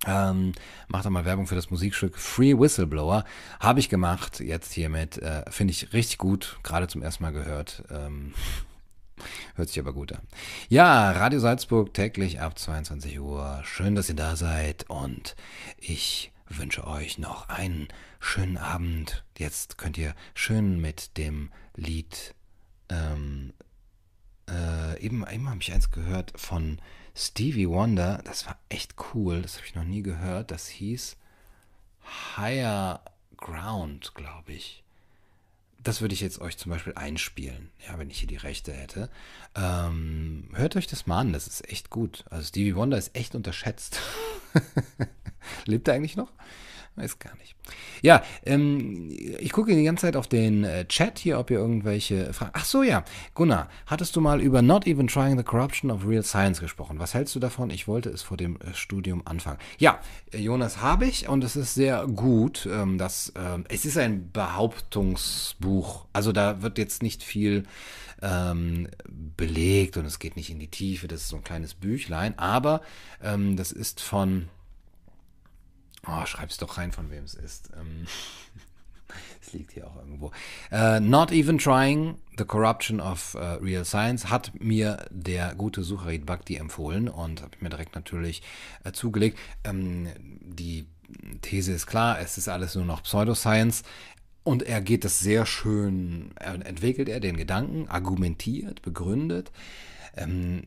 Ähm, 0.06 0.54
mach 0.88 1.04
doch 1.04 1.10
mal 1.10 1.26
Werbung 1.26 1.48
für 1.48 1.56
das 1.56 1.72
Musikstück 1.72 2.18
Free 2.18 2.58
Whistleblower. 2.58 3.26
Habe 3.60 3.80
ich 3.80 3.90
gemacht, 3.90 4.40
jetzt 4.40 4.74
hiermit. 4.74 5.18
Äh, 5.18 5.50
Finde 5.50 5.72
ich 5.72 5.94
richtig 5.94 6.18
gut, 6.18 6.60
gerade 6.64 6.88
zum 6.88 7.02
ersten 7.02 7.24
Mal 7.24 7.34
gehört. 7.34 7.84
Ähm, 7.90 8.34
hört 9.56 9.70
sich 9.70 9.80
aber 9.80 9.94
gut 9.94 10.14
an. 10.14 10.22
Ja, 10.70 11.12
Radio 11.12 11.40
Salzburg 11.40 11.94
täglich 11.94 12.40
ab 12.40 12.58
22 12.60 13.20
Uhr. 13.20 13.62
Schön, 13.64 13.96
dass 13.96 14.10
ihr 14.10 14.16
da 14.16 14.36
seid 14.36 14.90
und 14.90 15.36
ich 15.78 16.32
wünsche 16.48 16.86
euch 16.86 17.18
noch 17.18 17.50
einen 17.50 17.88
schönen 18.20 18.58
Abend. 18.58 19.24
Jetzt 19.38 19.78
könnt 19.78 19.98
ihr 19.98 20.14
schön 20.34 20.80
mit 20.80 21.18
dem 21.18 21.52
Lied. 21.76 22.36
Ähm, 22.90 23.54
äh, 24.50 25.00
eben 25.02 25.26
eben 25.28 25.50
habe 25.50 25.60
ich 25.62 25.74
eins 25.74 25.90
gehört 25.90 26.34
von 26.36 26.80
Stevie 27.16 27.70
Wonder, 27.70 28.22
das 28.26 28.46
war 28.46 28.58
echt 28.68 28.96
cool, 29.14 29.42
das 29.42 29.56
habe 29.56 29.66
ich 29.66 29.76
noch 29.76 29.86
nie 29.86 30.02
gehört. 30.02 30.52
Das 30.52 30.68
hieß 30.68 31.16
Higher 32.36 33.02
Ground, 33.38 34.14
glaube 34.16 34.52
ich. 34.52 34.84
Das 35.82 36.02
würde 36.02 36.14
ich 36.14 36.22
jetzt 36.22 36.42
euch 36.42 36.58
zum 36.58 36.72
Beispiel 36.72 36.94
einspielen, 36.96 37.70
ja, 37.88 37.98
wenn 37.98 38.10
ich 38.10 38.20
hier 38.20 38.28
die 38.28 38.36
Rechte 38.36 38.74
hätte. 38.74 39.10
Ähm, 39.56 40.50
hört 40.54 40.76
euch 40.76 40.88
das 40.88 41.06
mal 41.08 41.20
an, 41.20 41.32
das 41.32 41.48
ist 41.48 41.70
echt 41.70 41.90
gut. 41.90 42.26
Also 42.30 42.48
Stevie 42.48 42.76
Wonder 42.76 42.98
ist 42.98 43.16
echt 43.16 43.36
unterschätzt. 43.36 44.00
Lebt 45.66 45.88
er 45.88 45.94
eigentlich 45.94 46.18
noch? 46.18 46.32
Weiß 46.98 47.20
gar 47.20 47.36
nicht. 47.36 47.56
Ja, 48.02 48.24
ähm, 48.46 49.10
ich 49.12 49.52
gucke 49.52 49.76
die 49.76 49.84
ganze 49.84 50.04
Zeit 50.04 50.16
auf 50.16 50.28
den 50.28 50.64
äh, 50.64 50.86
Chat 50.86 51.20
hier, 51.20 51.40
ob 51.40 51.52
ihr 51.52 51.58
irgendwelche 51.58 52.32
Fragen. 52.34 52.52
Ach 52.54 52.64
so, 52.64 52.84
ja. 52.84 53.04
Gunnar, 53.34 53.70
hattest 53.86 54.16
du 54.16 54.22
mal 54.22 54.40
über 54.40 54.62
Not 54.62 54.88
Even 54.88 55.08
Trying 55.08 55.38
the 55.38 55.44
Corruption 55.44 55.92
of 55.92 56.08
Real 56.08 56.24
Science 56.24 56.62
gesprochen? 56.62 56.98
Was 57.00 57.14
hältst 57.14 57.36
du 57.36 57.40
davon? 57.40 57.70
Ich 57.70 57.88
wollte 57.88 58.10
es 58.10 58.22
vor 58.22 58.38
dem 58.38 58.58
äh, 58.62 58.74
Studium 58.74 59.24
anfangen. 59.26 59.60
Ja, 59.78 60.00
äh, 60.32 60.38
Jonas 60.38 60.82
habe 60.82 61.06
ich 61.06 61.28
und 61.28 61.44
es 61.44 61.58
ist 61.58 61.74
sehr 61.74 62.08
gut. 62.08 62.66
Ähm, 62.72 62.98
dass, 62.98 63.34
ähm, 63.36 63.66
es 63.68 63.84
ist 63.84 63.98
ein 63.98 64.32
Behauptungsbuch. 64.32 66.06
Also 66.14 66.32
da 66.32 66.62
wird 66.62 66.78
jetzt 66.78 67.04
nicht 67.04 67.24
viel 67.24 67.64
ähm, 68.22 68.88
belegt 69.36 69.98
und 69.98 70.06
es 70.06 70.20
geht 70.20 70.38
nicht 70.38 70.50
in 70.50 70.60
die 70.60 70.70
Tiefe. 70.70 71.08
Das 71.08 71.22
ist 71.22 71.30
so 71.30 71.36
ein 71.36 71.44
kleines 71.44 71.74
Büchlein. 71.74 72.40
Aber 72.40 72.82
ähm, 73.22 73.58
das 73.58 73.74
ist 73.74 74.02
von 74.02 74.48
Oh, 76.08 76.26
schreib's 76.26 76.58
doch 76.58 76.78
rein, 76.78 76.92
von 76.92 77.10
wem 77.10 77.24
es 77.24 77.34
ist. 77.34 77.70
Ähm, 77.80 78.06
es 79.42 79.54
liegt 79.54 79.72
hier 79.72 79.88
auch 79.88 79.96
irgendwo. 79.98 80.32
Uh, 80.72 81.00
Not 81.00 81.32
Even 81.32 81.58
Trying, 81.58 82.18
The 82.38 82.46
Corruption 82.46 83.00
of 83.00 83.36
uh, 83.36 83.58
Real 83.62 83.86
Science 83.86 84.30
hat 84.30 84.52
mir 84.60 85.06
der 85.10 85.56
gute 85.56 85.84
Sucharit 85.84 86.26
Bhakti 86.26 86.56
empfohlen 86.56 87.08
und 87.08 87.42
habe 87.42 87.58
mir 87.60 87.70
direkt 87.70 87.96
natürlich 87.96 88.42
uh, 88.86 88.92
zugelegt. 88.92 89.40
Ähm, 89.64 90.10
die 90.42 90.88
These 91.42 91.74
ist 91.74 91.88
klar, 91.88 92.20
es 92.20 92.38
ist 92.38 92.48
alles 92.48 92.76
nur 92.76 92.86
noch 92.86 93.04
Pseudoscience. 93.04 93.84
Und 94.44 94.62
er 94.62 94.80
geht 94.80 95.04
das 95.04 95.20
sehr 95.20 95.48
schön, 95.48 96.38
entwickelt 96.38 97.10
er 97.10 97.20
den 97.20 97.36
Gedanken, 97.36 97.88
argumentiert, 97.88 98.84
begründet. 98.84 99.52
Ähm, 100.16 100.64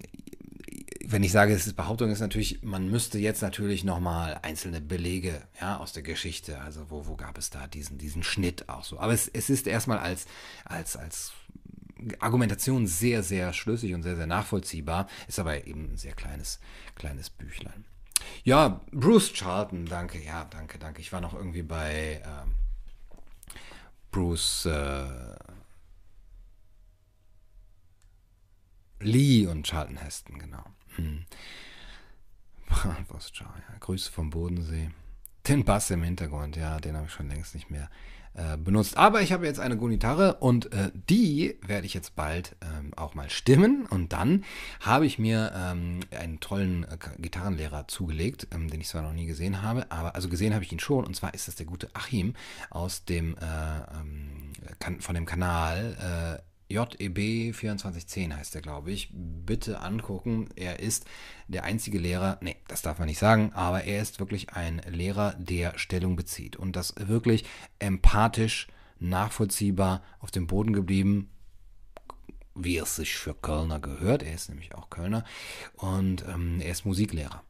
wenn 1.10 1.22
ich 1.22 1.32
sage, 1.32 1.54
es 1.54 1.66
ist 1.66 1.74
Behauptung, 1.74 2.10
ist 2.10 2.20
natürlich, 2.20 2.62
man 2.62 2.90
müsste 2.90 3.18
jetzt 3.18 3.40
natürlich 3.40 3.82
nochmal 3.82 4.38
einzelne 4.42 4.82
Belege 4.82 5.40
ja, 5.58 5.78
aus 5.78 5.94
der 5.94 6.02
Geschichte, 6.02 6.60
also 6.60 6.90
wo, 6.90 7.06
wo 7.06 7.16
gab 7.16 7.38
es 7.38 7.48
da 7.48 7.66
diesen, 7.66 7.96
diesen 7.96 8.22
Schnitt 8.22 8.68
auch 8.68 8.84
so. 8.84 8.98
Aber 9.00 9.14
es, 9.14 9.26
es 9.26 9.48
ist 9.48 9.66
erstmal 9.66 9.98
als, 10.00 10.26
als, 10.66 10.98
als 10.98 11.32
Argumentation 12.18 12.86
sehr, 12.86 13.22
sehr 13.22 13.54
schlüssig 13.54 13.94
und 13.94 14.02
sehr, 14.02 14.16
sehr 14.16 14.26
nachvollziehbar, 14.26 15.08
ist 15.28 15.38
aber 15.38 15.66
eben 15.66 15.92
ein 15.92 15.96
sehr 15.96 16.12
kleines, 16.12 16.60
kleines 16.94 17.30
Büchlein. 17.30 17.86
Ja, 18.44 18.82
Bruce 18.92 19.32
Charlton, 19.32 19.86
danke, 19.86 20.22
ja, 20.22 20.44
danke, 20.44 20.78
danke. 20.78 21.00
Ich 21.00 21.10
war 21.10 21.22
noch 21.22 21.32
irgendwie 21.32 21.62
bei 21.62 22.22
ähm, 22.22 22.52
Bruce 24.10 24.66
äh, 24.66 25.36
Lee 29.00 29.46
und 29.46 29.66
Charlton 29.66 29.96
Heston, 29.96 30.38
genau. 30.38 30.64
Hm. 31.04 31.24
ja. 33.70 33.78
Grüße 33.80 34.10
vom 34.12 34.30
Bodensee. 34.30 34.90
Den 35.46 35.64
Bass 35.64 35.90
im 35.90 36.02
Hintergrund, 36.02 36.56
ja, 36.56 36.78
den 36.78 36.96
habe 36.96 37.06
ich 37.06 37.12
schon 37.12 37.28
längst 37.28 37.54
nicht 37.54 37.70
mehr 37.70 37.88
äh, 38.38 38.56
benutzt. 38.56 38.96
Aber 38.96 39.22
ich 39.22 39.32
habe 39.32 39.46
jetzt 39.46 39.58
eine 39.58 39.76
Gitarre 39.76 40.34
und 40.34 40.72
äh, 40.72 40.92
die 41.08 41.56
werde 41.66 41.86
ich 41.86 41.94
jetzt 41.94 42.14
bald 42.14 42.54
ähm, 42.62 42.92
auch 42.94 43.14
mal 43.14 43.30
stimmen. 43.30 43.86
Und 43.86 44.12
dann 44.12 44.44
habe 44.80 45.06
ich 45.06 45.18
mir 45.18 45.52
ähm, 45.56 46.00
einen 46.10 46.38
tollen 46.38 46.84
äh, 46.84 46.98
Gitarrenlehrer 47.18 47.88
zugelegt, 47.88 48.46
ähm, 48.52 48.70
den 48.70 48.80
ich 48.80 48.88
zwar 48.88 49.02
noch 49.02 49.12
nie 49.12 49.26
gesehen 49.26 49.62
habe, 49.62 49.90
aber 49.90 50.14
also 50.14 50.28
gesehen 50.28 50.54
habe 50.54 50.62
ich 50.62 50.70
ihn 50.70 50.78
schon. 50.78 51.04
Und 51.04 51.16
zwar 51.16 51.34
ist 51.34 51.48
das 51.48 51.56
der 51.56 51.66
gute 51.66 51.88
Achim 51.94 52.34
aus 52.70 53.04
dem 53.04 53.36
äh, 53.38 53.78
ähm, 53.98 55.00
von 55.00 55.14
dem 55.14 55.26
Kanal 55.26 56.42
äh, 56.68 56.74
JEB 56.74 57.54
2410 57.54 58.36
heißt 58.36 58.54
er, 58.54 58.60
glaube 58.60 58.90
ich. 58.90 59.10
Bitte 59.12 59.80
angucken. 59.80 60.48
Er 60.56 60.80
ist 60.80 61.06
der 61.46 61.64
einzige 61.64 61.98
Lehrer, 61.98 62.38
nee, 62.40 62.56
das 62.68 62.82
darf 62.82 62.98
man 62.98 63.08
nicht 63.08 63.18
sagen, 63.18 63.52
aber 63.54 63.84
er 63.84 64.02
ist 64.02 64.20
wirklich 64.20 64.50
ein 64.50 64.82
Lehrer, 64.88 65.34
der 65.38 65.78
Stellung 65.78 66.16
bezieht 66.16 66.56
und 66.56 66.76
das 66.76 66.94
wirklich 66.98 67.44
empathisch, 67.78 68.68
nachvollziehbar 69.00 70.02
auf 70.18 70.30
dem 70.30 70.46
Boden 70.46 70.72
geblieben, 70.72 71.30
wie 72.54 72.78
es 72.78 72.96
sich 72.96 73.14
für 73.14 73.34
Kölner 73.34 73.78
gehört. 73.80 74.22
Er 74.22 74.34
ist 74.34 74.48
nämlich 74.48 74.74
auch 74.74 74.90
Kölner 74.90 75.24
und 75.76 76.24
ähm, 76.28 76.60
er 76.60 76.72
ist 76.72 76.84
Musiklehrer. 76.84 77.42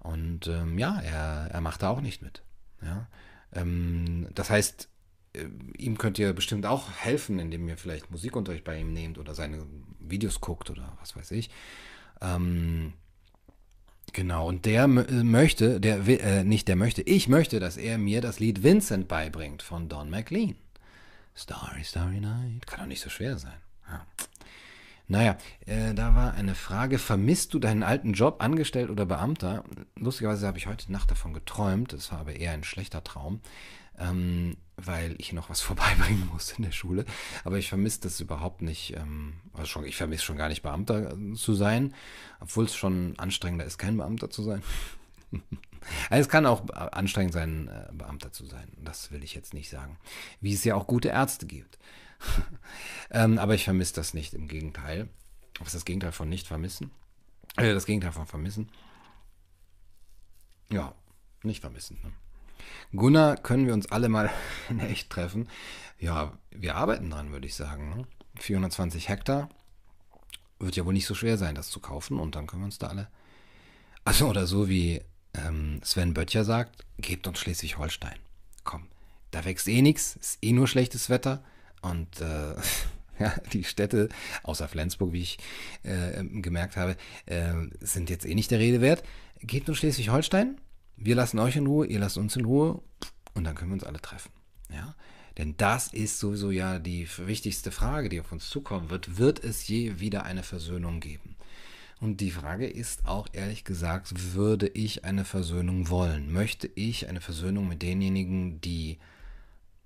Und 0.00 0.46
ähm, 0.46 0.78
ja, 0.78 1.00
er, 1.00 1.50
er 1.50 1.60
macht 1.60 1.82
da 1.82 1.90
auch 1.90 2.00
nicht 2.00 2.22
mit. 2.22 2.42
Ja? 2.82 3.08
Ähm, 3.52 4.28
das 4.34 4.50
heißt, 4.50 4.88
ihm 5.76 5.98
könnt 5.98 6.18
ihr 6.18 6.32
bestimmt 6.32 6.66
auch 6.66 6.90
helfen, 6.90 7.38
indem 7.38 7.68
ihr 7.68 7.76
vielleicht 7.76 8.10
Musikunterricht 8.10 8.64
bei 8.64 8.78
ihm 8.78 8.92
nehmt 8.92 9.18
oder 9.18 9.34
seine 9.34 9.66
Videos 10.00 10.40
guckt 10.40 10.70
oder 10.70 10.96
was 11.00 11.16
weiß 11.16 11.30
ich. 11.32 11.50
Ähm, 12.20 12.92
genau, 14.12 14.48
und 14.48 14.64
der 14.64 14.88
möchte, 14.88 15.80
der 15.80 16.06
äh, 16.06 16.44
nicht 16.44 16.68
der 16.68 16.76
möchte, 16.76 17.02
ich 17.02 17.28
möchte, 17.28 17.60
dass 17.60 17.76
er 17.76 17.98
mir 17.98 18.20
das 18.20 18.40
Lied 18.40 18.62
Vincent 18.62 19.08
beibringt 19.08 19.62
von 19.62 19.88
Don 19.88 20.10
McLean. 20.10 20.56
Starry, 21.34 21.84
Starry 21.84 22.20
Night. 22.20 22.66
Kann 22.66 22.80
doch 22.80 22.86
nicht 22.86 23.02
so 23.02 23.10
schwer 23.10 23.36
sein. 23.38 23.58
Ja. 23.88 24.06
Naja, 25.08 25.38
äh, 25.66 25.94
da 25.94 26.16
war 26.16 26.34
eine 26.34 26.56
Frage, 26.56 26.98
vermisst 26.98 27.54
du 27.54 27.60
deinen 27.60 27.84
alten 27.84 28.12
Job, 28.12 28.42
Angestellt 28.42 28.90
oder 28.90 29.06
Beamter? 29.06 29.62
Lustigerweise 29.94 30.46
habe 30.48 30.58
ich 30.58 30.66
heute 30.66 30.90
Nacht 30.90 31.10
davon 31.10 31.32
geträumt, 31.32 31.92
das 31.92 32.10
war 32.10 32.18
aber 32.18 32.34
eher 32.34 32.52
ein 32.52 32.64
schlechter 32.64 33.04
Traum 33.04 33.40
ähm, 33.98 34.56
weil 34.76 35.14
ich 35.18 35.32
noch 35.32 35.50
was 35.50 35.60
vorbeibringen 35.62 36.28
muss 36.32 36.52
in 36.52 36.64
der 36.64 36.72
Schule. 36.72 37.04
Aber 37.44 37.58
ich 37.58 37.68
vermisse 37.68 38.02
das 38.02 38.20
überhaupt 38.20 38.62
nicht. 38.62 38.94
Ähm, 38.96 39.34
also 39.52 39.66
schon, 39.66 39.84
ich 39.84 39.96
vermisse 39.96 40.24
schon 40.24 40.36
gar 40.36 40.48
nicht 40.48 40.62
Beamter 40.62 41.12
äh, 41.12 41.34
zu 41.34 41.54
sein, 41.54 41.94
obwohl 42.40 42.64
es 42.64 42.76
schon 42.76 43.18
anstrengender 43.18 43.64
ist, 43.64 43.78
kein 43.78 43.96
Beamter 43.96 44.30
zu 44.30 44.42
sein. 44.42 44.62
also 46.10 46.20
es 46.20 46.28
kann 46.28 46.46
auch 46.46 46.68
anstrengend 46.70 47.32
sein, 47.32 47.68
äh, 47.68 47.92
Beamter 47.92 48.32
zu 48.32 48.46
sein. 48.46 48.68
Das 48.78 49.10
will 49.10 49.24
ich 49.24 49.34
jetzt 49.34 49.54
nicht 49.54 49.70
sagen. 49.70 49.98
Wie 50.40 50.52
es 50.52 50.64
ja 50.64 50.74
auch 50.74 50.86
gute 50.86 51.08
Ärzte 51.08 51.46
gibt. 51.46 51.78
ähm, 53.10 53.38
aber 53.38 53.54
ich 53.54 53.64
vermisse 53.64 53.94
das 53.94 54.14
nicht, 54.14 54.34
im 54.34 54.48
Gegenteil. 54.48 55.08
Was 55.58 55.68
ist 55.68 55.74
das 55.76 55.84
Gegenteil 55.84 56.12
von 56.12 56.28
nicht 56.28 56.46
vermissen? 56.46 56.90
Äh, 57.56 57.72
das 57.72 57.86
Gegenteil 57.86 58.12
von 58.12 58.26
vermissen. 58.26 58.70
Ja, 60.70 60.94
nicht 61.42 61.60
vermissen. 61.60 61.98
Ne? 62.02 62.12
Gunnar, 62.94 63.36
können 63.36 63.66
wir 63.66 63.74
uns 63.74 63.90
alle 63.90 64.08
mal 64.08 64.30
in 64.68 64.80
echt 64.80 65.10
treffen? 65.10 65.48
Ja, 65.98 66.32
wir 66.50 66.76
arbeiten 66.76 67.10
dran, 67.10 67.32
würde 67.32 67.46
ich 67.46 67.54
sagen. 67.54 68.06
420 68.38 69.08
ne? 69.08 69.14
Hektar. 69.14 69.48
Wird 70.58 70.76
ja 70.76 70.84
wohl 70.84 70.94
nicht 70.94 71.06
so 71.06 71.14
schwer 71.14 71.36
sein, 71.36 71.54
das 71.54 71.68
zu 71.68 71.80
kaufen 71.80 72.18
und 72.18 72.34
dann 72.34 72.46
können 72.46 72.62
wir 72.62 72.66
uns 72.66 72.78
da 72.78 72.88
alle. 72.88 73.08
Also, 74.04 74.28
oder 74.28 74.46
so 74.46 74.68
wie 74.68 75.02
ähm, 75.34 75.80
Sven 75.82 76.14
Böttcher 76.14 76.44
sagt, 76.44 76.84
gebt 76.98 77.26
uns 77.26 77.40
Schleswig-Holstein. 77.40 78.20
Komm, 78.62 78.86
da 79.32 79.44
wächst 79.44 79.66
eh 79.66 79.82
nichts, 79.82 80.14
ist 80.14 80.38
eh 80.42 80.52
nur 80.52 80.68
schlechtes 80.68 81.10
Wetter 81.10 81.42
und 81.82 82.20
äh, 82.20 82.54
ja, 83.18 83.34
die 83.52 83.64
Städte, 83.64 84.08
außer 84.44 84.68
Flensburg, 84.68 85.12
wie 85.12 85.22
ich 85.22 85.38
äh, 85.82 86.22
gemerkt 86.24 86.76
habe, 86.76 86.96
äh, 87.26 87.52
sind 87.80 88.08
jetzt 88.08 88.26
eh 88.26 88.36
nicht 88.36 88.52
der 88.52 88.60
Rede 88.60 88.80
wert. 88.80 89.02
Gebt 89.40 89.68
uns 89.68 89.78
Schleswig-Holstein 89.78 90.56
wir 90.96 91.14
lassen 91.14 91.38
euch 91.38 91.56
in 91.56 91.66
Ruhe, 91.66 91.86
ihr 91.86 91.98
lasst 91.98 92.18
uns 92.18 92.36
in 92.36 92.44
Ruhe 92.44 92.82
und 93.34 93.44
dann 93.44 93.54
können 93.54 93.70
wir 93.70 93.74
uns 93.74 93.84
alle 93.84 94.00
treffen. 94.00 94.32
Ja? 94.70 94.94
Denn 95.38 95.54
das 95.56 95.92
ist 95.92 96.18
sowieso 96.18 96.50
ja 96.50 96.78
die 96.78 97.06
wichtigste 97.18 97.70
Frage, 97.70 98.08
die 98.08 98.20
auf 98.20 98.32
uns 98.32 98.48
zukommen 98.48 98.88
wird. 98.88 99.18
Wird 99.18 99.44
es 99.44 99.68
je 99.68 100.00
wieder 100.00 100.24
eine 100.24 100.42
Versöhnung 100.42 101.00
geben? 101.00 101.36
Und 102.00 102.20
die 102.20 102.30
Frage 102.30 102.66
ist 102.66 103.06
auch 103.06 103.28
ehrlich 103.32 103.64
gesagt, 103.64 104.34
würde 104.34 104.68
ich 104.68 105.04
eine 105.04 105.24
Versöhnung 105.24 105.88
wollen? 105.88 106.32
Möchte 106.32 106.70
ich 106.74 107.08
eine 107.08 107.20
Versöhnung 107.20 107.68
mit 107.68 107.82
denjenigen, 107.82 108.60
die 108.60 108.98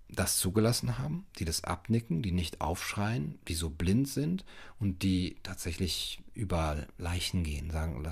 das 0.08 0.38
zugelassen 0.38 0.98
haben, 0.98 1.26
die 1.38 1.44
das 1.44 1.62
abnicken, 1.62 2.20
die 2.22 2.32
nicht 2.32 2.60
aufschreien, 2.60 3.38
die 3.46 3.54
so 3.54 3.70
blind 3.70 4.08
sind 4.08 4.44
und 4.80 5.04
die 5.04 5.36
tatsächlich 5.44 6.20
über 6.34 6.84
Leichen 6.98 7.44
gehen, 7.44 7.70
sagen, 7.70 8.04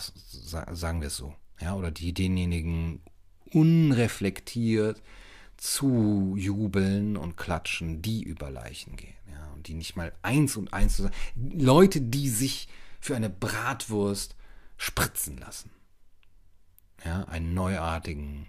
sagen 0.77 1.01
wir 1.01 1.09
es 1.09 1.17
so 1.17 1.35
ja, 1.61 1.75
oder 1.75 1.91
die 1.91 2.13
denjenigen 2.13 3.01
unreflektiert 3.53 5.03
zujubeln 5.57 7.17
und 7.17 7.37
klatschen, 7.37 8.01
die 8.01 8.23
über 8.23 8.51
Leichen 8.51 8.97
gehen, 8.97 9.17
ja, 9.31 9.51
und 9.55 9.67
die 9.67 9.75
nicht 9.75 9.97
mal 9.97 10.13
eins 10.23 10.57
und 10.57 10.73
eins 10.73 10.97
zu 10.97 11.03
sagen. 11.03 11.15
Leute, 11.35 12.01
die 12.01 12.29
sich 12.29 12.69
für 13.01 13.17
eine 13.17 13.31
Bratwurst 13.31 14.37
spritzen 14.77 15.39
lassen. 15.39 15.71
Ja, 17.05 17.25
einen 17.25 17.55
neuartigen 17.55 18.47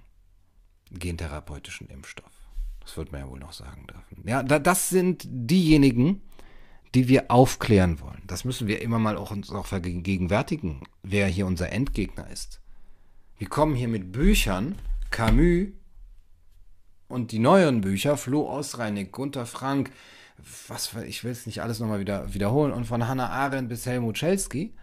gentherapeutischen 0.92 1.88
Impfstoff. 1.88 2.32
Das 2.80 2.98
wird 2.98 3.12
man 3.12 3.22
ja 3.22 3.30
wohl 3.30 3.40
noch 3.40 3.54
sagen 3.54 3.86
dürfen. 3.88 4.28
Ja, 4.28 4.42
das 4.42 4.90
sind 4.90 5.24
diejenigen, 5.28 6.22
die 6.96 7.08
wir 7.08 7.30
aufklären 7.30 8.00
wollen. 8.00 8.24
Das 8.26 8.46
müssen 8.46 8.68
wir 8.68 8.82
immer 8.82 8.98
mal 8.98 9.18
auch 9.18 9.30
uns 9.32 9.52
auch 9.52 9.68
vergegenwärtigen, 9.68 10.82
wer 11.04 11.28
hier 11.28 11.46
unser 11.46 11.72
Endgegner 11.72 12.30
ist. 12.32 12.62
Wir 13.40 13.48
kommen 13.48 13.74
hier 13.74 13.88
mit 13.88 14.12
Büchern, 14.12 14.76
Camus 15.12 15.70
und 17.08 17.32
die 17.32 17.40
neueren 17.40 17.80
Bücher, 17.80 18.18
Flo 18.18 18.50
Ausreinig, 18.50 19.14
Gunther 19.14 19.46
Frank, 19.46 19.92
was, 20.68 20.94
ich 21.08 21.24
will 21.24 21.32
es 21.32 21.46
nicht 21.46 21.62
alles 21.62 21.80
nochmal 21.80 22.02
wieder 22.02 22.34
wiederholen, 22.34 22.74
und 22.74 22.84
von 22.84 23.08
Hannah 23.08 23.30
Arendt 23.30 23.70
bis 23.70 23.86
Helmut 23.86 24.18
Schelsky. 24.18 24.76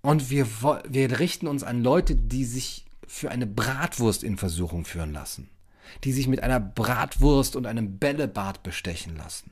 Und 0.00 0.30
wir, 0.30 0.46
wir 0.88 1.20
richten 1.20 1.48
uns 1.48 1.62
an 1.62 1.82
Leute, 1.82 2.16
die 2.16 2.46
sich 2.46 2.86
für 3.06 3.30
eine 3.30 3.46
Bratwurst 3.46 4.24
in 4.24 4.38
Versuchung 4.38 4.86
führen 4.86 5.12
lassen, 5.12 5.50
die 6.04 6.12
sich 6.12 6.28
mit 6.28 6.42
einer 6.42 6.60
Bratwurst 6.60 7.56
und 7.56 7.66
einem 7.66 7.98
Bällebad 7.98 8.62
bestechen 8.62 9.16
lassen. 9.16 9.50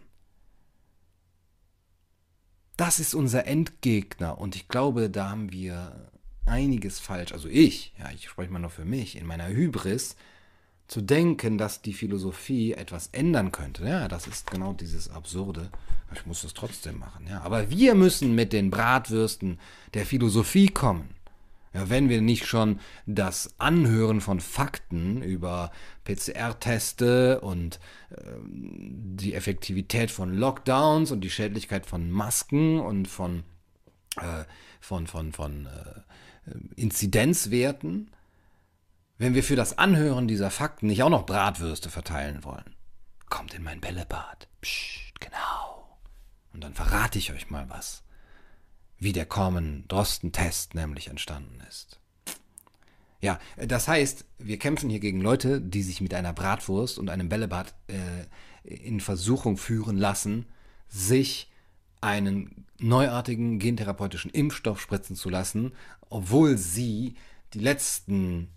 Das 2.79 3.01
ist 3.01 3.15
unser 3.15 3.47
Endgegner. 3.47 4.39
Und 4.39 4.57
ich 4.57 4.67
glaube, 4.67 5.11
da 5.11 5.29
haben 5.29 5.53
wir 5.53 6.11
einiges 6.51 6.99
falsch. 6.99 7.33
Also 7.33 7.49
ich, 7.49 7.95
ja, 7.99 8.11
ich 8.11 8.29
spreche 8.29 8.53
mal 8.53 8.59
nur 8.59 8.71
für 8.71 8.85
mich, 8.85 9.17
in 9.17 9.27
meiner 9.27 9.49
Hybris, 9.49 10.17
zu 10.89 11.01
denken, 11.01 11.57
dass 11.57 11.83
die 11.83 11.93
Philosophie 11.93 12.73
etwas 12.73 13.11
ändern 13.13 13.53
könnte. 13.53 13.85
Ja, 13.87 14.09
das 14.09 14.27
ist 14.27 14.51
genau 14.51 14.73
dieses 14.73 15.09
Absurde. 15.09 15.71
Ich 16.13 16.27
muss 16.27 16.43
das 16.43 16.53
trotzdem 16.53 16.99
machen. 16.99 17.27
Ja, 17.29 17.43
aber 17.43 17.71
wir 17.71 17.95
müssen 17.95 18.35
mit 18.35 18.53
den 18.53 18.71
Bratwürsten 18.71 19.61
der 19.95 20.05
Philosophie 20.05 20.69
kommen. 20.69 21.11
Ja, 21.73 21.89
wenn 21.89 22.09
wir 22.09 22.21
nicht 22.21 22.47
schon 22.47 22.81
das 23.07 23.55
Anhören 23.59 24.21
von 24.21 24.41
Fakten 24.41 25.23
über 25.23 25.71
PCR-Teste 26.03 27.41
und 27.41 27.79
äh, 28.11 28.17
die 28.45 29.35
Effektivität 29.35 30.11
von 30.11 30.35
Lockdowns 30.35 31.13
und 31.13 31.21
die 31.21 31.31
Schädlichkeit 31.31 31.87
von 31.87 32.11
Masken 32.11 32.81
und 32.81 33.07
von, 33.07 33.45
äh, 34.17 34.43
von, 34.81 35.07
von, 35.07 35.33
von 35.33 35.67
äh, 35.67 36.01
Inzidenzwerten, 36.77 38.11
wenn 39.19 39.35
wir 39.35 39.45
für 39.45 39.57
das 39.57 39.79
Anhören 39.79 40.29
dieser 40.29 40.51
Fakten 40.51 40.87
nicht 40.87 41.03
auch 41.03 41.11
noch 41.11 41.27
Bratwürste 41.27 41.91
verteilen 41.91 42.43
wollen. 42.45 42.75
Kommt 43.29 43.55
in 43.55 43.63
mein 43.63 43.81
Bällebad. 43.81 44.49
Psst, 44.61 45.21
genau. 45.21 45.99
Und 46.53 46.65
dann 46.65 46.75
verrate 46.75 47.19
ich 47.19 47.33
euch 47.33 47.51
mal 47.51 47.69
was. 47.69 48.03
Wie 48.99 49.13
der 49.13 49.27
Common-Drosten-Test 49.27 50.75
nämlich 50.75 51.09
entstanden 51.09 51.61
ist. 51.69 52.01
Ja, 53.21 53.39
das 53.57 53.87
heißt, 53.87 54.25
wir 54.39 54.59
kämpfen 54.59 54.89
hier 54.89 55.01
gegen 55.01 55.21
Leute, 55.21 55.61
die 55.61 55.83
sich 55.83 56.01
mit 56.01 56.15
einer 56.15 56.33
Bratwurst 56.33 56.99
und 56.99 57.11
einem 57.11 57.29
Bällebad 57.29 57.75
äh, 57.89 58.25
in 58.65 59.01
Versuchung 59.01 59.59
führen 59.59 59.99
lassen, 59.99 60.47
sich 60.89 61.51
einen 62.01 62.67
neuartigen 62.79 63.59
gentherapeutischen 63.59 64.31
Impfstoff 64.31 64.81
spritzen 64.81 65.17
zu 65.17 65.29
lassen, 65.29 65.73
obwohl 66.11 66.59
sie 66.59 67.15
die 67.55 67.61
letzten 67.61 68.49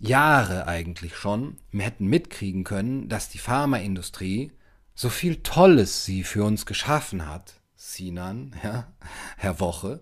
Jahre 0.00 0.66
eigentlich 0.66 1.16
schon 1.16 1.56
hätten 1.72 2.06
mitkriegen 2.06 2.64
können, 2.64 3.08
dass 3.08 3.28
die 3.28 3.38
Pharmaindustrie 3.38 4.52
so 4.94 5.10
viel 5.10 5.36
Tolles 5.42 6.04
sie 6.04 6.24
für 6.24 6.44
uns 6.44 6.66
geschaffen 6.66 7.26
hat. 7.26 7.54
Sinan, 7.76 8.56
ja, 8.62 8.92
Herr 9.36 9.60
Woche. 9.60 10.00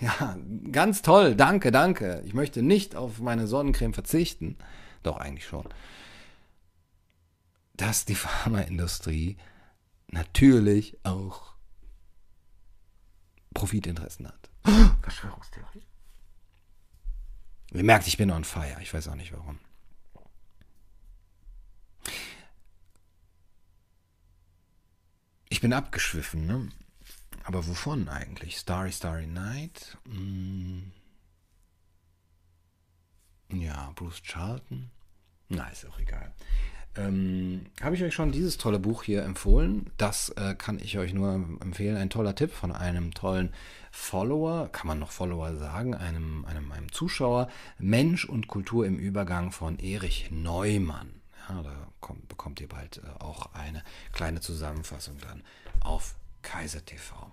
Ja, 0.00 0.36
ganz 0.70 1.02
toll, 1.02 1.34
danke, 1.34 1.72
danke. 1.72 2.22
Ich 2.24 2.32
möchte 2.32 2.62
nicht 2.62 2.94
auf 2.94 3.18
meine 3.18 3.48
Sonnencreme 3.48 3.94
verzichten. 3.94 4.56
Doch, 5.02 5.16
eigentlich 5.16 5.46
schon. 5.46 5.68
Dass 7.74 8.04
die 8.04 8.14
Pharmaindustrie 8.14 9.36
natürlich 10.08 10.98
auch 11.02 11.54
Profitinteressen 13.54 14.28
hat. 14.28 14.37
Verschwörungstheorie. 15.02 15.82
Ihr 17.72 17.84
merkt, 17.84 18.06
ich 18.06 18.16
bin 18.16 18.30
on 18.30 18.44
fire. 18.44 18.78
Ich 18.80 18.92
weiß 18.92 19.08
auch 19.08 19.14
nicht 19.14 19.32
warum. 19.32 19.58
Ich 25.48 25.60
bin 25.60 25.72
abgeschwiffen, 25.72 26.46
ne? 26.46 26.68
Aber 27.44 27.66
wovon 27.66 28.08
eigentlich? 28.08 28.58
Starry, 28.58 28.92
Starry 28.92 29.26
Night? 29.26 29.96
Hm. 30.06 30.92
Ja, 33.50 33.90
Bruce 33.94 34.22
Charlton? 34.22 34.90
Na, 35.48 35.68
ist 35.68 35.86
auch 35.86 35.98
egal. 35.98 36.34
Ähm, 36.96 37.66
Habe 37.80 37.94
ich 37.94 38.02
euch 38.02 38.14
schon 38.14 38.32
dieses 38.32 38.58
tolle 38.58 38.78
Buch 38.78 39.02
hier 39.02 39.22
empfohlen? 39.22 39.90
Das 39.96 40.30
äh, 40.30 40.54
kann 40.54 40.78
ich 40.78 40.98
euch 40.98 41.14
nur 41.14 41.34
empfehlen. 41.60 41.96
Ein 41.96 42.10
toller 42.10 42.34
Tipp 42.34 42.52
von 42.52 42.72
einem 42.72 43.14
tollen 43.14 43.52
Follower, 43.90 44.68
kann 44.72 44.86
man 44.86 44.98
noch 44.98 45.10
Follower 45.10 45.54
sagen, 45.56 45.94
einem, 45.94 46.44
einem, 46.44 46.72
einem 46.72 46.92
Zuschauer. 46.92 47.48
Mensch 47.78 48.24
und 48.24 48.48
Kultur 48.48 48.86
im 48.86 48.98
Übergang 48.98 49.52
von 49.52 49.78
Erich 49.78 50.30
Neumann. 50.30 51.20
Ja, 51.48 51.62
da 51.62 51.88
kommt, 52.00 52.28
bekommt 52.28 52.60
ihr 52.60 52.68
bald 52.68 52.98
äh, 52.98 53.22
auch 53.22 53.54
eine 53.54 53.82
kleine 54.12 54.40
Zusammenfassung 54.40 55.16
dann 55.20 55.42
auf 55.80 56.14
Kaiser 56.42 56.84
TV. 56.84 57.32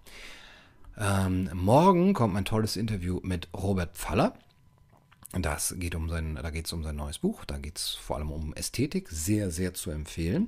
Ähm, 0.97 1.49
morgen 1.53 2.13
kommt 2.13 2.35
ein 2.37 2.45
tolles 2.45 2.77
Interview 2.77 3.19
mit 3.23 3.49
Robert 3.53 3.95
Pfaller. 3.97 4.33
Das 5.31 5.75
geht 5.77 5.95
um 5.95 6.07
sein, 6.07 6.39
da 6.41 6.49
geht 6.49 6.65
es 6.65 6.73
um 6.73 6.83
sein 6.83 6.95
neues 6.95 7.19
Buch, 7.19 7.43
da 7.43 7.57
geht 7.57 7.77
es 7.77 7.89
vor 7.95 8.15
allem 8.15 8.31
um 8.31 8.53
Ästhetik, 8.53 9.09
sehr, 9.09 9.51
sehr 9.51 9.73
zu 9.73 9.91
empfehlen. 9.91 10.47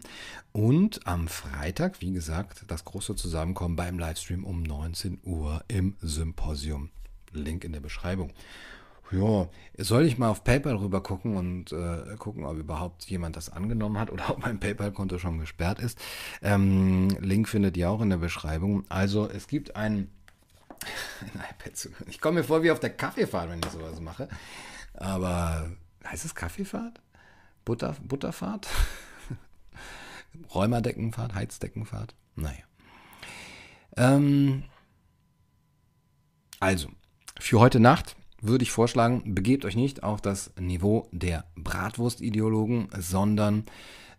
Und 0.54 1.06
am 1.06 1.28
Freitag, 1.28 2.00
wie 2.00 2.14
gesagt, 2.14 2.64
das 2.68 2.86
große 2.86 3.16
Zusammenkommen 3.16 3.76
beim 3.76 4.00
Livestream 4.00 4.46
um 4.46 4.64
19 4.64 5.20
Uhr 5.24 5.64
im 5.68 5.96
Symposium. 6.02 6.90
Link 7.34 7.66
in 7.66 7.74
der 7.74 7.82
Beschreibung. 7.82 8.32
Ja, 9.12 9.48
soll 9.78 10.06
ich 10.06 10.18
mal 10.18 10.30
auf 10.30 10.44
PayPal 10.44 10.76
rüber 10.76 11.02
gucken 11.02 11.38
und 11.38 11.72
äh, 11.72 12.16
gucken, 12.18 12.44
ob 12.44 12.58
überhaupt 12.58 13.06
jemand 13.06 13.38
das 13.38 13.50
angenommen 13.50 13.98
hat 13.98 14.12
oder 14.12 14.30
ob 14.30 14.40
mein 14.40 14.60
PayPal-Konto 14.60 15.18
schon 15.18 15.40
gesperrt 15.40 15.80
ist. 15.80 15.98
Ähm, 16.42 17.10
Link 17.22 17.48
findet 17.48 17.78
ihr 17.78 17.90
auch 17.90 18.02
in 18.02 18.10
der 18.10 18.18
Beschreibung. 18.18 18.84
Also 18.90 19.30
es 19.30 19.48
gibt 19.48 19.78
ein, 19.78 20.10
ein 21.22 21.42
iPad 21.52 21.76
zu. 21.76 21.90
Ich 22.08 22.20
komme 22.20 22.40
mir 22.40 22.44
vor 22.44 22.64
wie 22.64 22.72
auf 22.72 22.80
der 22.80 22.92
Kaffeefahrt, 22.92 23.50
wenn 23.50 23.60
ich 23.60 23.72
sowas 23.72 24.00
mache. 24.00 24.28
Aber 24.94 25.70
heißt 26.06 26.26
es 26.26 26.36
Kaffeefahrt? 26.36 27.02
Butter, 27.66 27.96
Butterfahrt? 28.02 28.68
Räumerdeckenfahrt? 30.54 31.34
Heizdeckenfahrt? 31.34 32.16
Naja. 32.36 32.64
Ähm, 33.98 34.64
also, 36.60 36.90
für 37.40 37.60
heute 37.60 37.80
Nacht 37.80 38.16
würde 38.42 38.64
ich 38.64 38.72
vorschlagen, 38.72 39.36
begebt 39.36 39.66
euch 39.66 39.76
nicht 39.76 40.04
auf 40.04 40.22
das 40.22 40.52
Niveau 40.60 41.08
der 41.12 41.46
Bratwurst-Ideologen, 41.56 42.90
sondern 42.98 43.66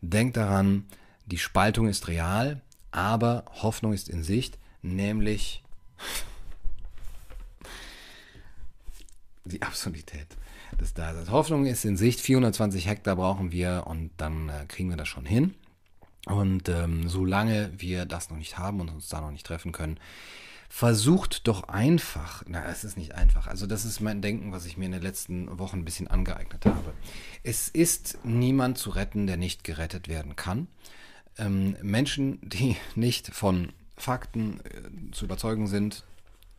denkt 0.00 0.36
daran, 0.36 0.86
die 1.26 1.38
Spaltung 1.38 1.88
ist 1.88 2.08
real, 2.08 2.62
aber 2.90 3.44
Hoffnung 3.62 3.92
ist 3.92 4.08
in 4.08 4.22
Sicht, 4.22 4.58
nämlich 4.82 5.62
die 9.48 9.62
Absurdität 9.62 10.36
des 10.80 10.94
Daseins. 10.94 11.30
Hoffnung 11.30 11.66
ist 11.66 11.84
in 11.84 11.96
Sicht, 11.96 12.20
420 12.20 12.86
Hektar 12.86 13.16
brauchen 13.16 13.52
wir 13.52 13.84
und 13.86 14.10
dann 14.16 14.48
äh, 14.48 14.66
kriegen 14.68 14.90
wir 14.90 14.96
das 14.96 15.08
schon 15.08 15.26
hin. 15.26 15.54
Und 16.26 16.68
ähm, 16.68 17.08
solange 17.08 17.72
wir 17.76 18.04
das 18.04 18.30
noch 18.30 18.36
nicht 18.36 18.58
haben 18.58 18.80
und 18.80 18.90
uns 18.90 19.08
da 19.08 19.20
noch 19.20 19.30
nicht 19.30 19.46
treffen 19.46 19.72
können, 19.72 19.98
versucht 20.68 21.48
doch 21.48 21.64
einfach, 21.64 22.42
na, 22.46 22.66
es 22.66 22.84
ist 22.84 22.98
nicht 22.98 23.14
einfach, 23.14 23.46
also 23.46 23.66
das 23.66 23.84
ist 23.84 24.00
mein 24.00 24.20
Denken, 24.20 24.52
was 24.52 24.66
ich 24.66 24.76
mir 24.76 24.84
in 24.84 24.92
den 24.92 25.02
letzten 25.02 25.58
Wochen 25.58 25.78
ein 25.78 25.84
bisschen 25.84 26.08
angeeignet 26.08 26.66
habe. 26.66 26.92
Es 27.42 27.68
ist 27.68 28.18
niemand 28.24 28.76
zu 28.76 28.90
retten, 28.90 29.26
der 29.26 29.38
nicht 29.38 29.64
gerettet 29.64 30.08
werden 30.08 30.36
kann. 30.36 30.68
Ähm, 31.38 31.76
Menschen, 31.82 32.38
die 32.42 32.76
nicht 32.94 33.28
von 33.28 33.72
Fakten 33.96 34.60
äh, 34.60 35.12
zu 35.12 35.24
überzeugen 35.24 35.66
sind, 35.66 36.04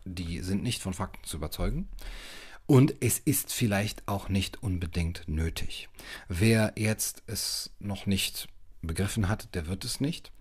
die 0.05 0.41
sind 0.41 0.63
nicht 0.63 0.81
von 0.81 0.93
Fakten 0.93 1.23
zu 1.23 1.37
überzeugen. 1.37 1.87
Und 2.69 2.93
es 2.99 3.17
ist 3.17 3.51
vielleicht 3.51 4.07
auch 4.07 4.29
nicht 4.29 4.61
unbedingt 4.61 5.23
nötig. 5.25 5.89
Wer 6.27 6.73
jetzt 6.75 7.23
es 7.25 7.71
noch 7.79 8.05
nicht 8.05 8.47
begriffen 8.83 9.27
hat, 9.27 9.55
der 9.55 9.65
wird 9.65 9.85
es 9.85 9.99
nicht. 9.99 10.31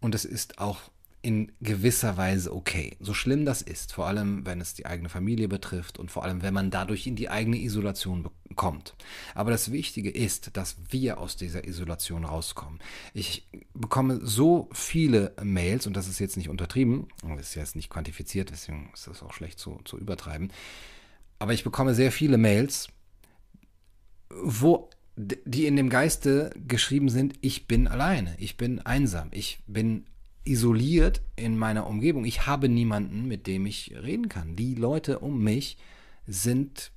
Und 0.00 0.16
es 0.16 0.24
ist 0.24 0.58
auch 0.58 0.90
in 1.22 1.52
gewisser 1.60 2.16
Weise 2.16 2.52
okay. 2.52 2.96
So 2.98 3.14
schlimm 3.14 3.44
das 3.44 3.62
ist, 3.62 3.92
vor 3.92 4.08
allem 4.08 4.44
wenn 4.44 4.60
es 4.60 4.74
die 4.74 4.84
eigene 4.84 5.08
Familie 5.08 5.46
betrifft 5.46 6.00
und 6.00 6.10
vor 6.10 6.24
allem 6.24 6.42
wenn 6.42 6.54
man 6.54 6.72
dadurch 6.72 7.06
in 7.06 7.14
die 7.14 7.28
eigene 7.28 7.58
Isolation 7.58 8.28
kommt. 8.56 8.96
Aber 9.36 9.52
das 9.52 9.70
Wichtige 9.70 10.10
ist, 10.10 10.56
dass 10.56 10.74
wir 10.88 11.18
aus 11.18 11.36
dieser 11.36 11.68
Isolation 11.68 12.24
rauskommen. 12.24 12.80
Ich 13.14 13.46
bekomme 13.74 14.18
so 14.24 14.68
viele 14.72 15.36
Mails, 15.40 15.86
und 15.86 15.94
das 15.94 16.08
ist 16.08 16.18
jetzt 16.18 16.36
nicht 16.36 16.48
untertrieben, 16.48 17.06
das 17.22 17.50
ist 17.50 17.54
jetzt 17.54 17.76
nicht 17.76 17.90
quantifiziert, 17.90 18.50
deswegen 18.50 18.90
ist 18.92 19.06
das 19.06 19.22
auch 19.22 19.34
schlecht 19.34 19.60
zu, 19.60 19.78
zu 19.84 19.96
übertreiben 19.98 20.50
aber 21.40 21.54
ich 21.54 21.64
bekomme 21.64 21.94
sehr 21.94 22.12
viele 22.12 22.38
Mails, 22.38 22.88
wo 24.30 24.90
die 25.16 25.66
in 25.66 25.74
dem 25.74 25.90
Geiste 25.90 26.52
geschrieben 26.68 27.08
sind, 27.08 27.34
ich 27.40 27.66
bin 27.66 27.88
alleine, 27.88 28.36
ich 28.38 28.56
bin 28.56 28.78
einsam, 28.80 29.28
ich 29.32 29.62
bin 29.66 30.04
isoliert 30.44 31.22
in 31.36 31.58
meiner 31.58 31.86
Umgebung, 31.86 32.24
ich 32.24 32.46
habe 32.46 32.68
niemanden, 32.68 33.26
mit 33.26 33.46
dem 33.46 33.66
ich 33.66 33.94
reden 34.02 34.28
kann. 34.28 34.54
Die 34.54 34.74
Leute 34.74 35.18
um 35.18 35.42
mich 35.42 35.76
sind 36.26 36.92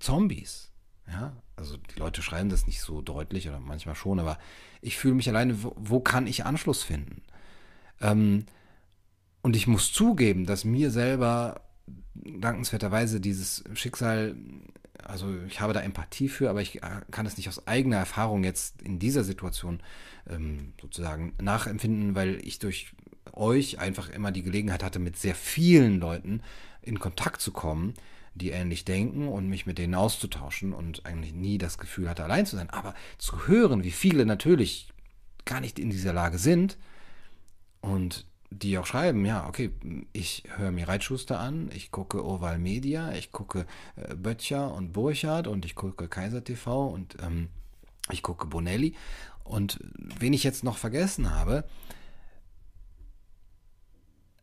Zombies. 0.00 0.70
Ja, 1.06 1.36
also 1.54 1.76
die 1.76 1.98
Leute 1.98 2.22
schreiben 2.22 2.48
das 2.48 2.66
nicht 2.66 2.80
so 2.80 3.00
deutlich 3.00 3.48
oder 3.48 3.60
manchmal 3.60 3.94
schon, 3.94 4.18
aber 4.18 4.38
ich 4.80 4.96
fühle 4.96 5.14
mich 5.14 5.28
alleine, 5.28 5.62
wo, 5.62 5.74
wo 5.76 6.00
kann 6.00 6.26
ich 6.26 6.44
Anschluss 6.44 6.82
finden? 6.82 7.22
Ähm, 8.00 8.46
und 9.42 9.54
ich 9.54 9.66
muss 9.66 9.92
zugeben, 9.92 10.46
dass 10.46 10.64
mir 10.64 10.90
selber 10.90 11.60
dankenswerterweise 12.14 13.20
dieses 13.20 13.64
Schicksal 13.74 14.36
also 15.08 15.34
ich 15.46 15.60
habe 15.60 15.72
da 15.72 15.80
Empathie 15.80 16.28
für, 16.28 16.50
aber 16.50 16.60
ich 16.60 16.82
äh, 16.82 17.00
kann 17.10 17.26
es 17.26 17.36
nicht 17.36 17.48
aus 17.48 17.66
eigener 17.66 17.96
Erfahrung 17.96 18.44
jetzt 18.44 18.82
in 18.82 18.98
dieser 18.98 19.24
Situation 19.24 19.80
ähm, 20.28 20.72
sozusagen 20.80 21.34
nachempfinden, 21.40 22.14
weil 22.14 22.40
ich 22.46 22.58
durch 22.58 22.92
euch 23.32 23.78
einfach 23.78 24.08
immer 24.08 24.32
die 24.32 24.42
Gelegenheit 24.42 24.82
hatte, 24.82 24.98
mit 24.98 25.16
sehr 25.16 25.34
vielen 25.34 26.00
Leuten 26.00 26.42
in 26.82 26.98
Kontakt 26.98 27.40
zu 27.40 27.52
kommen, 27.52 27.94
die 28.34 28.50
ähnlich 28.50 28.84
denken 28.84 29.28
und 29.28 29.48
mich 29.48 29.66
mit 29.66 29.78
denen 29.78 29.94
auszutauschen 29.94 30.72
und 30.72 31.06
eigentlich 31.06 31.32
nie 31.32 31.58
das 31.58 31.78
Gefühl 31.78 32.08
hatte, 32.08 32.24
allein 32.24 32.46
zu 32.46 32.56
sein. 32.56 32.70
Aber 32.70 32.94
zu 33.18 33.46
hören, 33.46 33.84
wie 33.84 33.90
viele 33.90 34.26
natürlich 34.26 34.88
gar 35.44 35.60
nicht 35.60 35.78
in 35.78 35.90
dieser 35.90 36.12
Lage 36.12 36.38
sind 36.38 36.76
und 37.80 38.26
die 38.50 38.78
auch 38.78 38.86
schreiben, 38.86 39.24
ja, 39.24 39.46
okay, 39.46 39.70
ich 40.12 40.44
höre 40.56 40.70
mir 40.70 40.88
Reitschuster 40.88 41.38
an, 41.38 41.70
ich 41.74 41.90
gucke 41.90 42.24
Oval 42.24 42.58
Media, 42.58 43.12
ich 43.12 43.32
gucke 43.32 43.66
äh, 43.96 44.14
Böttcher 44.14 44.72
und 44.72 44.92
Burchardt 44.92 45.46
und 45.46 45.64
ich 45.64 45.74
gucke 45.74 46.08
Kaiser 46.08 46.44
TV 46.44 46.88
und 46.88 47.16
ähm, 47.22 47.48
ich 48.10 48.22
gucke 48.22 48.46
Bonelli. 48.46 48.94
Und 49.44 49.78
wen 49.94 50.32
ich 50.32 50.44
jetzt 50.44 50.64
noch 50.64 50.76
vergessen 50.76 51.34
habe, 51.34 51.64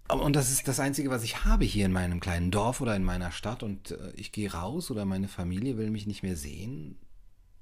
und 0.09 0.35
das 0.35 0.51
ist 0.51 0.67
das 0.67 0.79
Einzige, 0.79 1.09
was 1.09 1.23
ich 1.23 1.45
habe 1.45 1.65
hier 1.65 1.85
in 1.85 1.91
meinem 1.91 2.19
kleinen 2.19 2.51
Dorf 2.51 2.81
oder 2.81 2.95
in 2.95 3.03
meiner 3.03 3.31
Stadt 3.31 3.63
und 3.63 3.91
äh, 3.91 4.11
ich 4.15 4.31
gehe 4.31 4.51
raus 4.51 4.91
oder 4.91 5.05
meine 5.05 5.27
Familie 5.27 5.77
will 5.77 5.89
mich 5.89 6.07
nicht 6.07 6.23
mehr 6.23 6.35
sehen, 6.35 6.97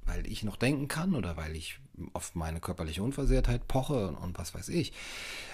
weil 0.06 0.28
ich 0.28 0.44
noch 0.44 0.56
denken 0.56 0.88
kann 0.88 1.16
oder 1.16 1.38
weil 1.38 1.56
ich 1.56 1.80
auf 2.14 2.36
meine 2.36 2.60
körperliche 2.60 3.04
Unversehrtheit 3.04 3.68
poche 3.68 4.08
und 4.08 4.38
was 4.38 4.54
weiß 4.54 4.70
ich. 4.70 4.94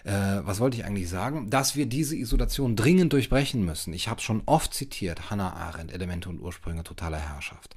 Äh, 0.04 0.12
was 0.42 0.60
wollte 0.60 0.78
ich 0.78 0.86
eigentlich 0.86 1.10
sagen? 1.10 1.50
Dass 1.50 1.76
wir 1.76 1.86
diese 1.86 2.16
Isolation 2.16 2.76
dringend 2.76 3.14
durchbrechen 3.14 3.66
müssen. 3.66 3.94
Ich 3.94 4.08
habe 4.08 4.22
schon 4.22 4.44
oft 4.46 4.74
zitiert, 4.74 5.30
Hannah 5.30 5.54
Arendt, 5.54 5.92
Elemente 5.92 6.30
und 6.30 6.40
Ursprünge 6.40 6.84
totaler 6.84 7.20
Herrschaft. 7.20 7.76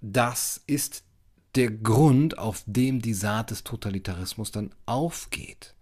Das 0.00 0.62
ist 0.66 1.04
der 1.54 1.70
Grund, 1.70 2.38
auf 2.38 2.62
dem 2.66 3.00
die 3.00 3.14
Saat 3.14 3.50
des 3.50 3.64
Totalitarismus 3.64 4.50
dann 4.50 4.74
aufgeht. 4.86 5.74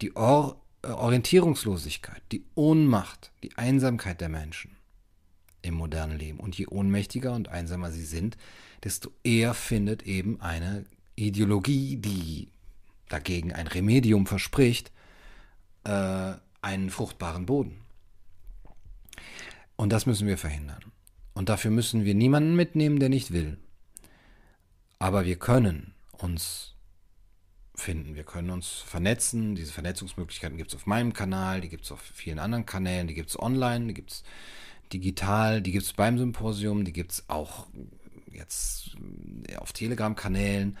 Die 0.00 0.16
Or 0.16 0.60
äh, 0.82 0.88
Orientierungslosigkeit, 0.88 2.22
die 2.32 2.44
Ohnmacht, 2.54 3.32
die 3.42 3.56
Einsamkeit 3.56 4.20
der 4.20 4.28
Menschen 4.28 4.73
im 5.64 5.74
modernen 5.74 6.18
Leben. 6.18 6.38
Und 6.38 6.56
je 6.56 6.66
ohnmächtiger 6.66 7.32
und 7.32 7.48
einsamer 7.48 7.90
sie 7.90 8.04
sind, 8.04 8.36
desto 8.82 9.10
eher 9.22 9.54
findet 9.54 10.02
eben 10.02 10.40
eine 10.40 10.84
Ideologie, 11.16 11.96
die 11.96 12.48
dagegen 13.08 13.52
ein 13.52 13.66
Remedium 13.66 14.26
verspricht, 14.26 14.92
äh, 15.84 16.32
einen 16.62 16.90
fruchtbaren 16.90 17.46
Boden. 17.46 17.80
Und 19.76 19.92
das 19.92 20.06
müssen 20.06 20.26
wir 20.26 20.38
verhindern. 20.38 20.82
Und 21.34 21.48
dafür 21.48 21.70
müssen 21.70 22.04
wir 22.04 22.14
niemanden 22.14 22.54
mitnehmen, 22.54 23.00
der 23.00 23.08
nicht 23.08 23.32
will. 23.32 23.58
Aber 24.98 25.24
wir 25.24 25.36
können 25.36 25.94
uns 26.12 26.74
finden. 27.74 28.14
Wir 28.14 28.24
können 28.24 28.50
uns 28.50 28.68
vernetzen. 28.68 29.54
Diese 29.56 29.72
Vernetzungsmöglichkeiten 29.72 30.56
gibt 30.56 30.70
es 30.70 30.76
auf 30.76 30.86
meinem 30.86 31.12
Kanal, 31.12 31.60
die 31.60 31.68
gibt 31.68 31.84
es 31.84 31.92
auf 31.92 32.00
vielen 32.00 32.38
anderen 32.38 32.66
Kanälen, 32.66 33.08
die 33.08 33.14
gibt 33.14 33.30
es 33.30 33.38
online, 33.38 33.88
die 33.88 33.94
gibt 33.94 34.12
es 34.12 34.24
digital, 34.94 35.60
die 35.60 35.72
gibt 35.72 35.84
es 35.84 35.92
beim 35.92 36.18
Symposium, 36.18 36.84
die 36.84 36.92
gibt 36.92 37.12
es 37.12 37.28
auch 37.28 37.66
jetzt 38.30 38.96
auf 39.58 39.72
Telegram-Kanälen. 39.72 40.78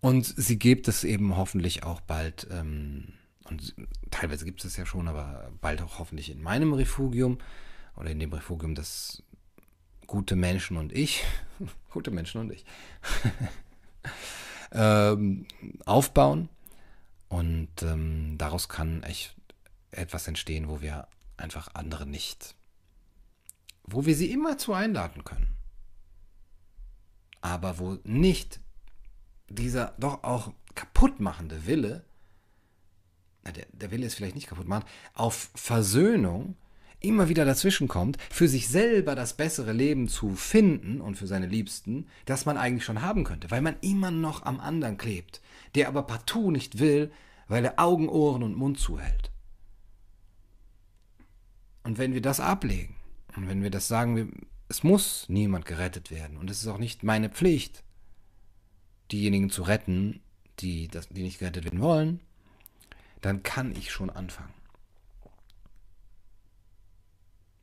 Und 0.00 0.26
sie 0.26 0.58
gibt 0.58 0.88
es 0.88 1.04
eben 1.04 1.36
hoffentlich 1.36 1.84
auch 1.84 2.00
bald, 2.00 2.48
ähm, 2.50 3.12
und 3.44 3.74
teilweise 4.10 4.44
gibt 4.44 4.60
es 4.64 4.72
es 4.72 4.76
ja 4.76 4.84
schon, 4.84 5.06
aber 5.06 5.50
bald 5.60 5.80
auch 5.80 5.98
hoffentlich 5.98 6.30
in 6.30 6.42
meinem 6.42 6.72
Refugium 6.72 7.38
oder 7.96 8.10
in 8.10 8.18
dem 8.18 8.32
Refugium 8.32 8.74
des 8.74 9.22
gute 10.08 10.34
Menschen 10.34 10.76
und 10.76 10.92
ich, 10.92 11.24
gute 11.90 12.10
Menschen 12.10 12.40
und 12.40 12.52
ich, 12.52 12.64
ähm, 14.72 15.46
aufbauen. 15.86 16.48
Und 17.28 17.82
ähm, 17.82 18.36
daraus 18.36 18.68
kann 18.68 19.02
echt 19.04 19.34
etwas 19.90 20.26
entstehen, 20.28 20.68
wo 20.68 20.82
wir 20.82 21.06
einfach 21.36 21.74
andere 21.74 22.06
nicht, 22.06 22.54
wo 23.84 24.06
wir 24.06 24.14
sie 24.14 24.30
immer 24.30 24.58
zu 24.58 24.72
einladen 24.72 25.24
können. 25.24 25.48
Aber 27.40 27.78
wo 27.78 27.98
nicht 28.04 28.60
dieser 29.48 29.94
doch 29.98 30.22
auch 30.22 30.52
kaputtmachende 30.74 31.66
Wille, 31.66 32.04
der, 33.44 33.66
der 33.72 33.90
Wille 33.90 34.06
ist 34.06 34.14
vielleicht 34.14 34.36
nicht 34.36 34.46
kaputt 34.46 34.68
machen, 34.68 34.84
auf 35.14 35.50
Versöhnung 35.54 36.56
immer 37.00 37.28
wieder 37.28 37.44
dazwischen 37.44 37.88
kommt, 37.88 38.16
für 38.30 38.46
sich 38.46 38.68
selber 38.68 39.16
das 39.16 39.36
bessere 39.36 39.72
Leben 39.72 40.06
zu 40.06 40.36
finden 40.36 41.00
und 41.00 41.16
für 41.16 41.26
seine 41.26 41.46
Liebsten, 41.46 42.06
das 42.26 42.46
man 42.46 42.56
eigentlich 42.56 42.84
schon 42.84 43.02
haben 43.02 43.24
könnte, 43.24 43.50
weil 43.50 43.60
man 43.60 43.76
immer 43.80 44.12
noch 44.12 44.44
am 44.44 44.60
anderen 44.60 44.98
klebt, 44.98 45.40
der 45.74 45.88
aber 45.88 46.04
partout 46.04 46.52
nicht 46.52 46.78
will, 46.78 47.10
weil 47.48 47.64
er 47.64 47.80
Augen, 47.80 48.08
Ohren 48.08 48.44
und 48.44 48.56
Mund 48.56 48.78
zuhält. 48.78 49.32
Und 51.82 51.98
wenn 51.98 52.14
wir 52.14 52.22
das 52.22 52.38
ablegen 52.38 52.94
und 53.36 53.48
wenn 53.48 53.62
wir 53.62 53.70
das 53.70 53.88
sagen, 53.88 54.46
es 54.68 54.82
muss 54.82 55.28
niemand 55.28 55.64
gerettet 55.64 56.10
werden 56.10 56.36
und 56.36 56.50
es 56.50 56.60
ist 56.60 56.68
auch 56.68 56.78
nicht 56.78 57.02
meine 57.02 57.28
Pflicht, 57.28 57.82
diejenigen 59.10 59.50
zu 59.50 59.62
retten, 59.62 60.20
die, 60.60 60.88
das, 60.88 61.08
die 61.08 61.22
nicht 61.22 61.38
gerettet 61.38 61.64
werden 61.64 61.80
wollen, 61.80 62.20
dann 63.20 63.42
kann 63.42 63.72
ich 63.72 63.92
schon 63.92 64.10
anfangen. 64.10 64.54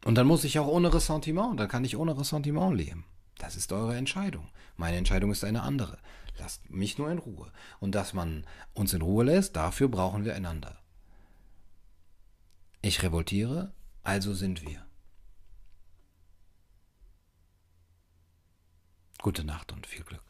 Und 0.06 0.16
dann 0.16 0.28
muss 0.28 0.44
ich 0.44 0.60
auch 0.60 0.68
ohne 0.68 0.94
Ressentiment, 0.94 1.60
dann 1.60 1.68
kann 1.68 1.84
ich 1.84 1.98
ohne 1.98 2.18
Ressentiment 2.18 2.76
leben. 2.76 3.06
Das 3.38 3.56
ist 3.56 3.72
eure 3.72 3.96
Entscheidung. 3.96 4.50
Meine 4.78 4.98
Entscheidung 4.98 5.32
ist 5.32 5.44
eine 5.44 5.64
andere. 5.64 5.98
Lasst 6.38 6.70
mich 6.70 6.98
nur 6.98 7.12
in 7.12 7.18
Ruhe. 7.18 7.52
Und 7.80 7.96
dass 7.96 8.14
man 8.14 8.46
uns 8.74 8.94
in 8.94 9.02
Ruhe 9.02 9.26
lässt, 9.26 9.56
dafür 9.56 9.90
brauchen 9.90 10.24
wir 10.24 10.36
einander. 10.36 10.78
Ich 12.82 13.04
revoltiere, 13.04 13.74
also 14.04 14.34
sind 14.34 14.62
wir. 14.66 14.86
Gute 19.22 19.44
Nacht 19.44 19.74
und 19.74 19.86
viel 19.86 20.04
Glück. 20.06 20.29